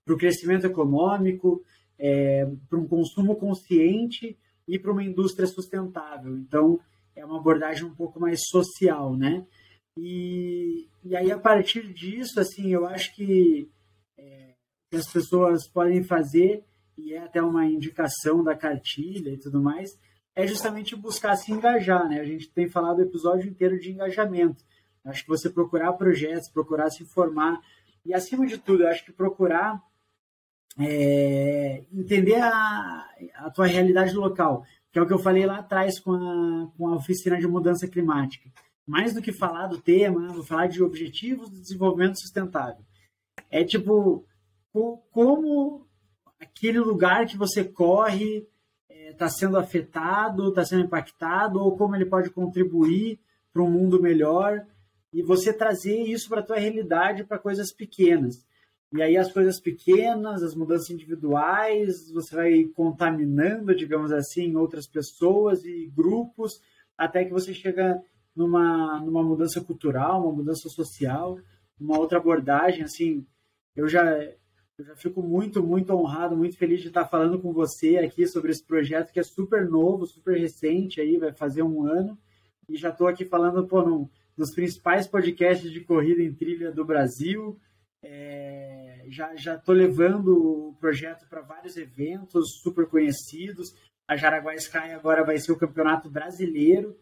[0.05, 1.63] para o crescimento econômico,
[1.97, 4.37] é, para um consumo consciente
[4.67, 6.37] e para uma indústria sustentável.
[6.37, 6.81] Então,
[7.15, 9.45] é uma abordagem um pouco mais social, né?
[9.97, 13.71] E, e aí, a partir disso, assim, eu acho que,
[14.19, 14.55] é,
[14.93, 16.65] as pessoas podem fazer,
[16.97, 19.91] e é até uma indicação da cartilha e tudo mais,
[20.35, 22.21] é justamente buscar se engajar, né?
[22.21, 24.65] A gente tem falado o episódio inteiro de engajamento.
[25.05, 27.61] Acho que você procurar projetos, procurar se informar,
[28.05, 29.83] e acima de tudo, acho que procurar
[30.79, 35.99] é, entender a, a tua realidade local, que é o que eu falei lá atrás
[35.99, 38.51] com a, com a oficina de mudança climática.
[38.91, 42.85] Mais do que falar do tema, vou falar de objetivos do desenvolvimento sustentável.
[43.49, 44.27] É tipo,
[45.13, 45.87] como
[46.41, 48.49] aquele lugar que você corre
[48.89, 53.21] está é, sendo afetado, está sendo impactado, ou como ele pode contribuir
[53.53, 54.67] para um mundo melhor,
[55.13, 58.45] e você trazer isso para a tua realidade, para coisas pequenas.
[58.93, 65.65] E aí as coisas pequenas, as mudanças individuais, você vai contaminando, digamos assim, outras pessoas
[65.65, 66.61] e grupos,
[66.99, 68.03] até que você chega
[68.35, 71.39] numa, numa mudança cultural, uma mudança social,
[71.79, 73.27] uma outra abordagem, assim,
[73.75, 74.05] eu já
[74.79, 78.51] eu já fico muito, muito honrado, muito feliz de estar falando com você aqui sobre
[78.51, 82.19] esse projeto que é super novo, super recente aí, vai fazer um ano,
[82.67, 86.83] e já estou aqui falando pô, no, nos principais podcasts de corrida em trilha do
[86.83, 87.61] Brasil,
[88.03, 93.75] é, já estou levando o projeto para vários eventos super conhecidos.
[94.09, 96.97] A Jaraguá Sky agora vai ser o campeonato brasileiro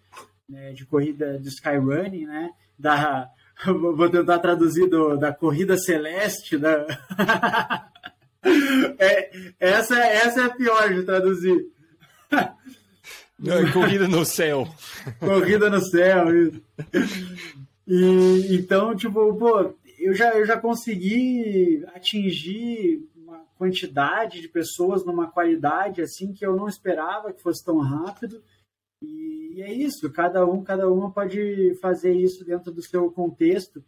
[0.48, 2.50] né, de corrida de skyrunning, né?
[2.78, 3.30] Da,
[3.66, 6.56] vou tentar traduzir do, da corrida celeste.
[6.56, 6.86] Da...
[8.98, 9.30] é,
[9.60, 11.66] essa, essa é a pior de traduzir.
[13.38, 14.66] Não, corrida no céu.
[15.20, 16.26] corrida no céu.
[17.86, 25.30] E, então, tipo, pô, eu já, eu já consegui atingir uma quantidade de pessoas numa
[25.30, 28.42] qualidade assim que eu não esperava que fosse tão rápido.
[29.02, 33.84] E, é isso, cada um, cada uma pode fazer isso dentro do seu contexto.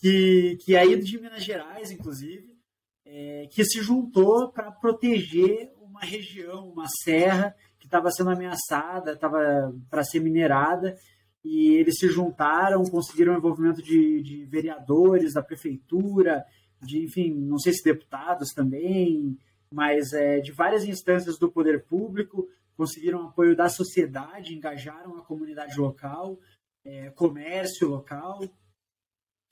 [0.00, 2.56] que, que é de Minas Gerais, inclusive,
[3.04, 9.74] é, que se juntou para proteger uma região, uma serra que estava sendo ameaçada, estava
[9.90, 10.96] para ser minerada,
[11.44, 16.44] e eles se juntaram, conseguiram o envolvimento de, de vereadores, da prefeitura,
[16.80, 19.38] de, enfim, não sei se deputados também,
[19.72, 25.78] mas é, de várias instâncias do poder público, conseguiram apoio da sociedade, engajaram a comunidade
[25.78, 26.38] local,
[26.84, 28.40] é, comércio local,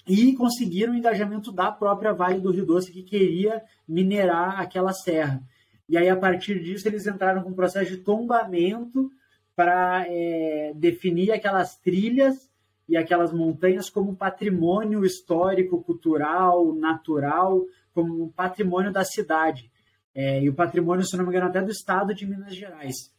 [0.08, 5.42] e conseguiram o engajamento da própria Vale do Rio Doce, que queria minerar aquela serra.
[5.88, 9.10] E aí, a partir disso, eles entraram com um processo de tombamento
[9.54, 12.50] para é, definir aquelas trilhas
[12.88, 19.70] e aquelas montanhas como patrimônio histórico, cultural, natural, como um patrimônio da cidade.
[20.14, 23.12] É, e o patrimônio, se não me engano, até do estado de Minas Gerais.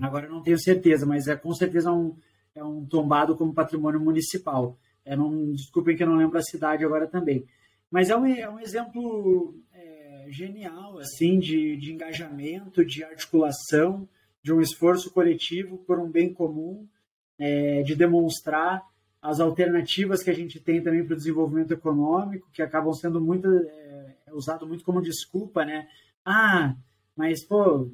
[0.00, 2.16] Agora eu não tenho certeza, mas é com certeza um,
[2.54, 4.78] é um tombado como patrimônio municipal.
[5.04, 7.44] É, não, desculpem que eu não lembro a cidade agora também.
[7.90, 14.08] Mas é um, é um exemplo é, genial, assim, de, de engajamento, de articulação,
[14.42, 16.86] de um esforço coletivo por um bem comum,
[17.38, 18.82] é, de demonstrar
[19.20, 23.46] as alternativas que a gente tem também para o desenvolvimento econômico, que acabam sendo muito
[23.48, 25.86] é, é, usado muito como desculpa, né?
[26.24, 26.74] Ah,
[27.16, 27.88] mas pô,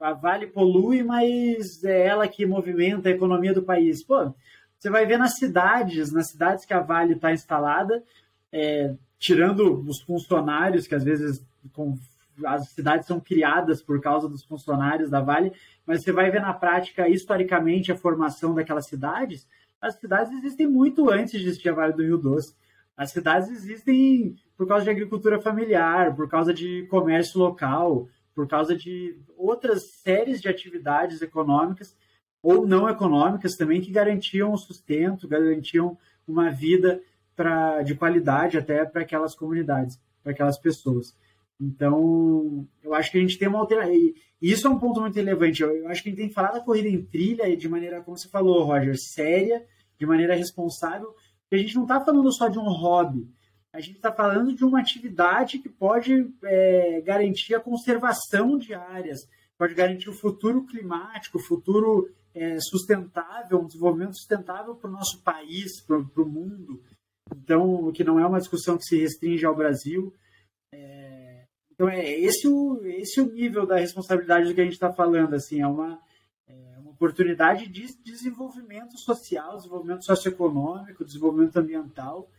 [0.00, 4.04] a Vale polui, mas é ela que movimenta a economia do país.
[4.04, 4.34] Pô,
[4.78, 8.02] você vai ver nas cidades, nas cidades que a Vale está instalada,
[8.52, 11.98] é, tirando os funcionários, que às vezes com,
[12.44, 15.52] as cidades são criadas por causa dos funcionários da Vale,
[15.84, 19.48] mas você vai ver na prática, historicamente, a formação daquelas cidades.
[19.80, 22.54] As cidades existem muito antes de existir a Vale do Rio Doce.
[22.96, 28.76] As cidades existem por causa de agricultura familiar, por causa de comércio local, por causa
[28.76, 31.96] de outras séries de atividades econômicas
[32.42, 37.00] ou não econômicas também que garantiam o sustento, garantiam uma vida
[37.34, 41.16] pra, de qualidade até para aquelas comunidades, para aquelas pessoas.
[41.60, 44.14] Então, eu acho que a gente tem uma alternativa.
[44.40, 45.62] E isso é um ponto muito relevante.
[45.62, 48.16] Eu acho que a gente tem que falar da corrida em trilha de maneira, como
[48.16, 49.64] você falou, Roger, séria,
[49.98, 51.12] de maneira responsável,
[51.42, 53.28] porque a gente não está falando só de um hobby
[53.72, 59.28] a gente está falando de uma atividade que pode é, garantir a conservação de áreas,
[59.58, 65.20] pode garantir o futuro climático, o futuro é, sustentável, um desenvolvimento sustentável para o nosso
[65.22, 66.80] país, para o mundo.
[67.36, 70.14] Então, que não é uma discussão que se restringe ao Brasil.
[70.72, 74.92] É, então, é esse o, esse o nível da responsabilidade do que a gente está
[74.92, 75.34] falando.
[75.34, 76.00] Assim, é uma,
[76.46, 82.30] é uma oportunidade de desenvolvimento social, desenvolvimento socioeconômico, desenvolvimento ambiental,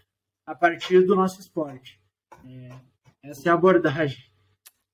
[0.45, 1.99] a partir do nosso esporte.
[2.45, 2.70] É,
[3.24, 4.29] essa é a abordagem.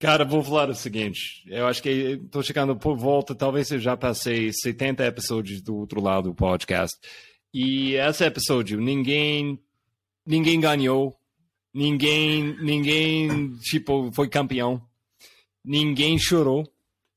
[0.05, 1.43] Cara, vou falar o seguinte.
[1.47, 5.99] Eu acho que estou chegando por volta, talvez eu já passei 70 episódios do outro
[5.99, 6.95] lado do podcast.
[7.51, 9.59] E esse episódio, ninguém
[10.23, 11.17] ninguém ganhou,
[11.73, 14.79] ninguém ninguém tipo foi campeão,
[15.63, 16.71] ninguém chorou.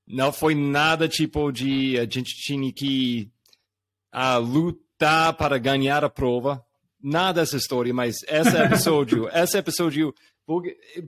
[0.06, 3.30] Não foi nada tipo de a gente tinha que
[4.10, 6.64] a, lutar para ganhar a prova
[7.02, 10.14] nada dessa história, mas esse episódio, esse episódio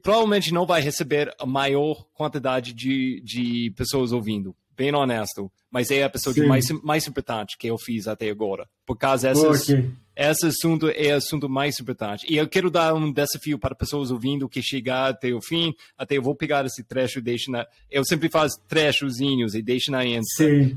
[0.03, 5.51] provavelmente não vai receber a maior quantidade de, de pessoas ouvindo, bem honesto.
[5.70, 8.68] Mas é o episódio mais, mais importante que eu fiz até agora.
[8.84, 9.91] Por causa desse, okay.
[10.16, 12.26] esse assunto é o assunto mais importante.
[12.28, 16.18] E eu quero dar um desafio para pessoas ouvindo que chegar até o fim, até
[16.18, 17.66] eu vou pegar esse trecho e deixo na...
[17.91, 20.26] Eu sempre faço trechozinhos e deixo na enta.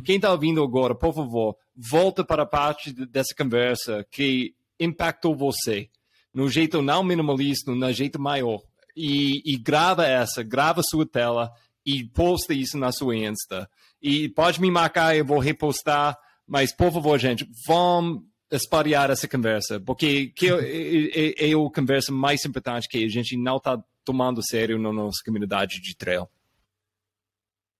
[0.05, 5.89] Quem está ouvindo agora, por favor, volta para a parte dessa conversa que impactou você
[6.33, 8.61] no jeito não minimalista, no jeito maior.
[8.95, 11.51] E, e grava essa, grava sua tela
[11.85, 13.69] e posta isso na sua Insta.
[14.01, 16.17] E pode me marcar, eu vou repostar,
[16.47, 22.11] mas por favor, gente, vamos espalhar essa conversa, porque que é, é, é a conversa
[22.11, 26.27] mais importante que a gente não está tomando sério na nossa comunidade de trail.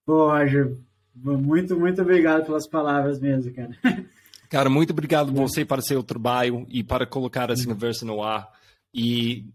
[0.07, 0.75] Roger,
[1.15, 3.77] muito, muito obrigado pelas palavras mesmo, cara.
[4.53, 8.51] Cara, muito obrigado a você para seu trabalho e para colocar essa conversa no ar.
[8.93, 9.45] E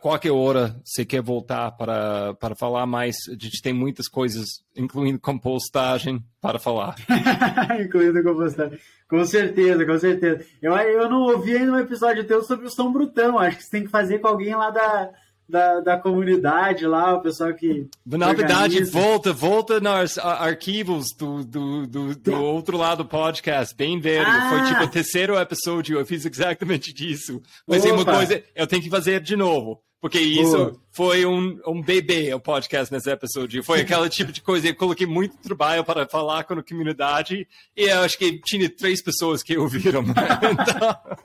[0.00, 5.20] qualquer hora você quer voltar para, para falar mais, a gente tem muitas coisas, incluindo
[5.20, 6.96] compostagem, para falar.
[7.84, 8.78] incluindo compostagem.
[9.06, 10.46] Com certeza, com certeza.
[10.62, 13.38] Eu, eu não ouvi ainda um episódio teu sobre o São Brutão.
[13.38, 15.10] Acho que você tem que fazer com alguém lá da,
[15.48, 17.88] da, da comunidade lá, o pessoal que.
[18.04, 24.00] Na verdade, volta, volta nos arquivos do, do, do, do outro lado do podcast, bem
[24.00, 24.26] velho.
[24.26, 24.48] Ah.
[24.50, 27.40] Foi tipo o terceiro episódio, eu fiz exatamente disso.
[27.66, 27.88] Mas Opa.
[27.88, 29.80] é uma coisa, eu tenho que fazer de novo.
[29.98, 33.64] Porque isso foi um, um bebê, o podcast nesse episódio.
[33.64, 34.68] Foi aquele tipo de coisa.
[34.68, 39.02] Eu coloquei muito trabalho para falar com a comunidade e eu acho que tinha três
[39.02, 40.04] pessoas que ouviram.
[40.06, 41.16] então...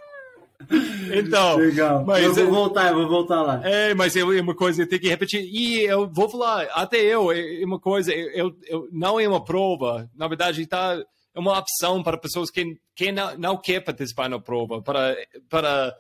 [1.14, 2.06] Então, Legal.
[2.06, 3.62] Mas eu vou é- voltar, eu vou voltar lá.
[3.68, 5.44] É, mas é uma coisa eu tenho que repetir.
[5.44, 10.10] E eu vou falar, até eu, é uma coisa, eu, eu não é uma prova,
[10.16, 11.04] na verdade, está
[11.34, 15.16] é uma opção para pessoas que, que não, não querem participar na prova, para,
[15.50, 15.96] para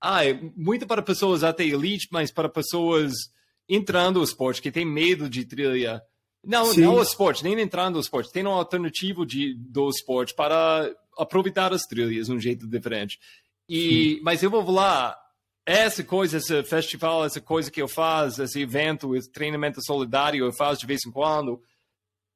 [0.00, 3.12] ah, é muito para pessoas até elite, mas para pessoas
[3.66, 6.02] entrando no esporte, que tem medo de trilha.
[6.44, 6.82] Não, Sim.
[6.82, 11.72] não o esporte, nem entrando no esporte, tem uma alternativa de, do esporte para aproveitar
[11.72, 13.18] as trilhas de um jeito diferente.
[13.68, 15.16] E, mas eu vou lá,
[15.66, 20.52] essa coisa, esse festival, essa coisa que eu faço, esse evento, esse treinamento solidário eu
[20.52, 21.60] faço de vez em quando,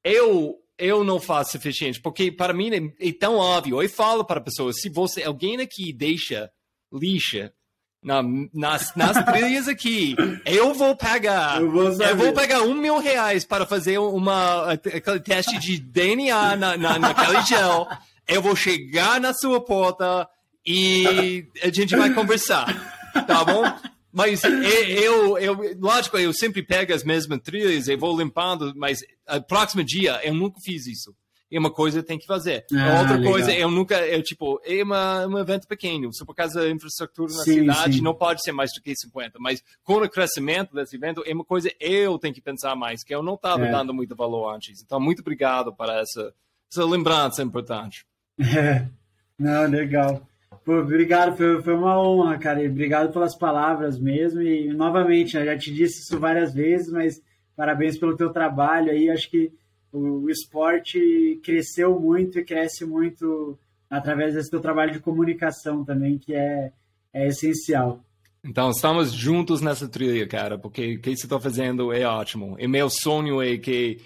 [0.02, 3.82] eu eu não faço suficiente, porque para mim é, é tão óbvio.
[3.82, 6.48] Eu falo para pessoas, se você, alguém aqui deixa
[6.92, 7.52] lixa
[8.00, 8.22] na,
[8.54, 10.14] nas, nas trilhas aqui,
[10.46, 15.20] eu vou pagar, eu vou, eu vou pagar um mil reais para fazer uma aquele
[15.20, 17.88] teste de DNA na, na, naquele gel.
[18.26, 20.28] Eu vou chegar na sua porta,
[20.66, 23.64] e a gente vai conversar, tá bom?
[24.12, 29.40] Mas eu, eu, lógico, eu sempre pego as mesmas trilhas e vou limpando, mas a
[29.40, 31.14] próximo dia eu nunca fiz isso.
[31.50, 32.66] E uma coisa tem que fazer.
[32.74, 33.32] Ah, outra legal.
[33.32, 37.32] coisa, eu nunca, eu tipo, é uma, um evento pequeno, só por causa da infraestrutura
[37.32, 38.02] na sim, cidade, sim.
[38.02, 39.38] não pode ser mais do que 50.
[39.38, 43.14] Mas com o crescimento desse evento, é uma coisa eu tenho que pensar mais, que
[43.14, 43.70] eu não estava é.
[43.70, 44.82] dando muito valor antes.
[44.82, 46.34] Então, muito obrigado para essa,
[46.70, 48.04] essa lembrança importante.
[48.38, 48.86] É.
[49.38, 50.27] Não, legal.
[50.68, 52.62] Pô, obrigado, foi, foi uma honra, cara.
[52.62, 54.42] E obrigado pelas palavras mesmo.
[54.42, 57.22] E novamente, eu já te disse isso várias vezes, mas
[57.56, 59.08] parabéns pelo teu trabalho aí.
[59.08, 59.50] Acho que
[59.90, 63.58] o, o esporte cresceu muito e cresce muito
[63.88, 66.70] através desse teu trabalho de comunicação também, que é,
[67.14, 68.04] é essencial.
[68.44, 72.56] Então, estamos juntos nessa trilha, cara, porque o que você está fazendo é ótimo.
[72.58, 74.02] E meu sonho é que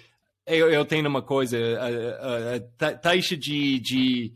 [0.47, 4.33] eu, eu tenho uma coisa, a, a, a taxa de, de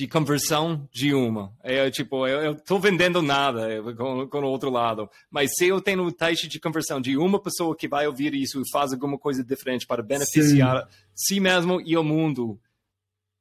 [0.00, 1.52] de conversão de uma.
[1.62, 5.10] É, tipo, eu, eu tô vendendo nada com, com o outro lado.
[5.30, 8.70] Mas se eu tenho taxa de conversão de uma pessoa que vai ouvir isso e
[8.72, 11.34] faz alguma coisa diferente para beneficiar Sim.
[11.34, 12.58] si mesmo e o mundo,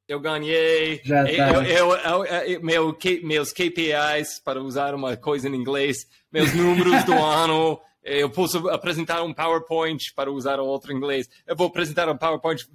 [0.05, 0.99] eu ganhei.
[1.01, 1.31] Já tá.
[1.31, 5.95] eu, eu, eu, meu, meus KPIs, para usar uma coisa em inglês,
[6.29, 7.79] meus números do ano.
[8.09, 11.29] Eu posso apresentar um PowerPoint para usar outro inglês.
[11.45, 12.65] Eu vou apresentar um PowerPoint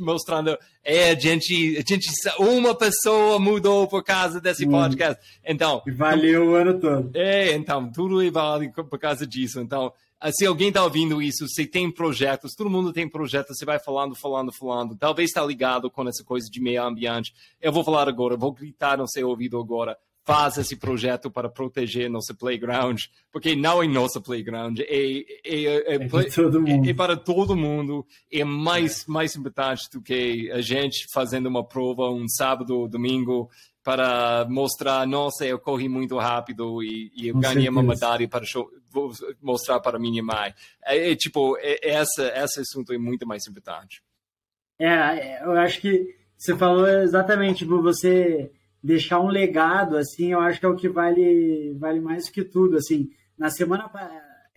[0.00, 4.70] mostrando é a gente, a gente uma pessoa mudou por causa desse hum.
[4.70, 5.22] podcast.
[5.44, 7.10] Então valeu o ano todo.
[7.14, 9.60] É, então tudo é vale por causa disso.
[9.60, 9.92] Então
[10.32, 14.14] se alguém está ouvindo isso, se tem projetos, todo mundo tem projetos, você vai falando,
[14.14, 14.96] falando, falando.
[14.96, 17.32] Talvez está ligado com essa coisa de meio ambiente.
[17.60, 22.10] Eu vou falar agora, vou gritar no seu ouvido agora faz esse projeto para proteger
[22.10, 23.00] nosso playground,
[23.32, 29.06] porque não é nosso playground, é, é, é, é, é para todo mundo, é mais,
[29.06, 33.50] mais importante do que a gente fazendo uma prova um sábado ou domingo
[33.82, 37.70] para mostrar, nossa, eu corri muito rápido e, e eu Com ganhei certeza.
[37.70, 38.70] uma medalha para show,
[39.40, 40.52] mostrar para minha mãe.
[40.84, 44.02] É, é tipo, é, essa, esse assunto é muito mais importante.
[44.78, 48.50] É, eu acho que você falou exatamente, você
[48.82, 52.42] deixar um legado, assim, eu acho que é o que vale, vale mais do que
[52.42, 53.10] tudo, assim.
[53.36, 53.90] Na semana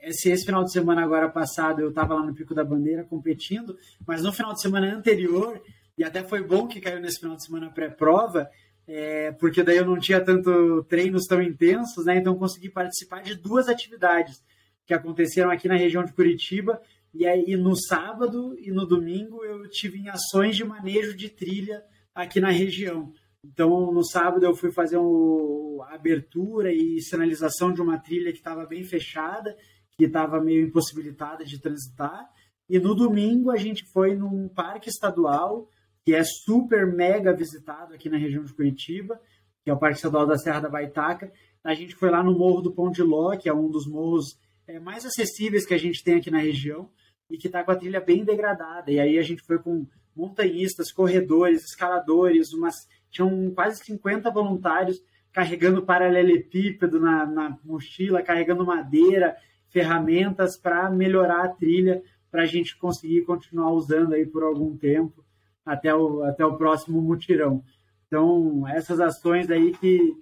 [0.04, 3.78] esse, esse final de semana agora passado eu estava lá no Pico da Bandeira competindo,
[4.06, 5.62] mas no final de semana anterior,
[5.98, 8.50] e até foi bom que caiu nesse final de semana pré-prova,
[8.86, 12.18] é, porque daí eu não tinha tanto treinos tão intensos, né?
[12.18, 14.44] Então consegui participar de duas atividades
[14.86, 16.82] que aconteceram aqui na região de Curitiba.
[17.14, 21.82] E aí no sábado e no domingo eu tive em ações de manejo de trilha
[22.14, 23.14] aqui na região.
[23.44, 28.66] Então, no sábado eu fui fazer a abertura e sinalização de uma trilha que estava
[28.66, 29.56] bem fechada,
[29.98, 32.30] que estava meio impossibilitada de transitar.
[32.70, 35.68] E no domingo a gente foi num parque estadual,
[36.06, 39.20] que é super mega visitado aqui na região de Curitiba,
[39.64, 41.32] que é o Parque Estadual da Serra da Baitaca.
[41.64, 44.38] A gente foi lá no Morro do Pão de Ló, que é um dos morros
[44.68, 46.90] é, mais acessíveis que a gente tem aqui na região,
[47.30, 48.92] e que está com a trilha bem degradada.
[48.92, 52.76] E aí a gente foi com montanhistas, corredores, escaladores, umas
[53.14, 55.02] tinham quase 50 voluntários
[55.32, 59.38] carregando paralelepípedo na, na mochila, carregando madeira,
[59.70, 65.24] ferramentas para melhorar a trilha, para a gente conseguir continuar usando aí por algum tempo
[65.66, 67.64] até o, até o próximo mutirão.
[68.08, 70.16] Então, essas ações aí que,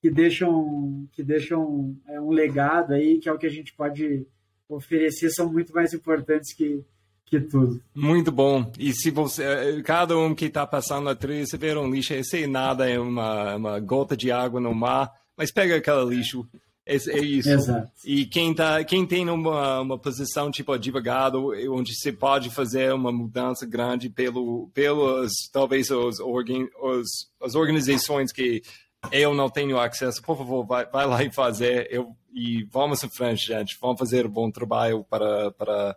[0.00, 4.26] que deixam, que deixam é, um legado aí, que é o que a gente pode
[4.68, 6.84] oferecer, são muito mais importantes que,
[7.32, 7.80] que tudo.
[7.94, 8.70] Muito bom.
[8.78, 12.46] E se você, cada um que está passando a trilha, você vê um lixo, esse
[12.46, 16.46] nada é uma, uma gota de água no mar, mas pega aquele lixo.
[16.84, 17.48] É, é isso.
[17.48, 17.90] Exato.
[18.04, 23.10] E quem, tá, quem tem uma, uma posição tipo advogado, onde você pode fazer uma
[23.10, 28.62] mudança grande pelo, pelos, talvez, os, organ, os, as organizações que
[29.10, 31.88] eu não tenho acesso, por favor, vai, vai lá e fazer.
[31.90, 33.78] Eu, e vamos em frente, gente.
[33.80, 35.96] Vamos fazer um bom trabalho para, para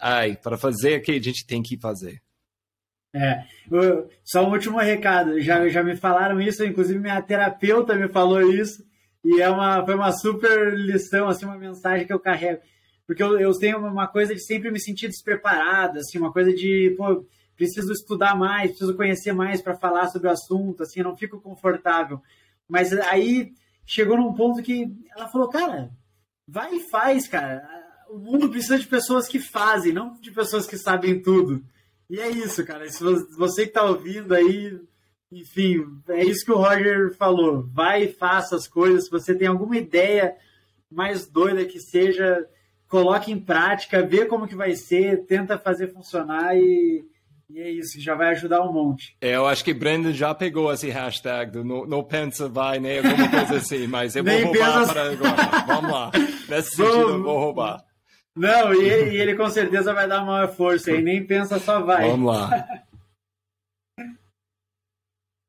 [0.00, 2.22] Ai, para fazer o que a gente tem que fazer.
[3.14, 3.42] É,
[4.22, 8.84] só um último recado, já, já me falaram isso, inclusive minha terapeuta me falou isso,
[9.24, 12.62] e é uma, foi uma super lição, assim, uma mensagem que eu carrego.
[13.06, 16.94] Porque eu, eu tenho uma coisa de sempre me sentir despreparado, assim, uma coisa de,
[16.96, 17.26] pô,
[17.56, 22.22] preciso estudar mais, preciso conhecer mais para falar sobre o assunto, assim, não fico confortável.
[22.68, 23.52] Mas aí
[23.86, 25.90] chegou num ponto que ela falou, cara,
[26.46, 30.76] vai e faz, cara o mundo precisa de pessoas que fazem, não de pessoas que
[30.76, 31.62] sabem tudo.
[32.08, 32.88] E é isso, cara.
[32.88, 33.02] Se
[33.36, 34.78] você que tá ouvindo aí,
[35.30, 37.68] enfim, é isso que o Roger falou.
[37.72, 39.04] Vai e faça as coisas.
[39.04, 40.34] Se você tem alguma ideia
[40.90, 42.46] mais doida que seja,
[42.88, 47.04] coloque em prática, vê como que vai ser, tenta fazer funcionar e,
[47.50, 49.14] e é isso, já vai ajudar um monte.
[49.20, 52.98] É, eu acho que Brandon já pegou esse hashtag do não, pensa, vai, né?
[52.98, 54.92] Alguma coisa assim, mas eu vou roubar pensa...
[54.92, 55.64] para agora.
[55.66, 56.10] Vamos lá.
[56.48, 57.87] Nesse sentido, eu vou roubar.
[58.38, 62.08] Não, e, e ele com certeza vai dar maior força aí, nem pensa, só vai.
[62.08, 62.66] Vamos lá.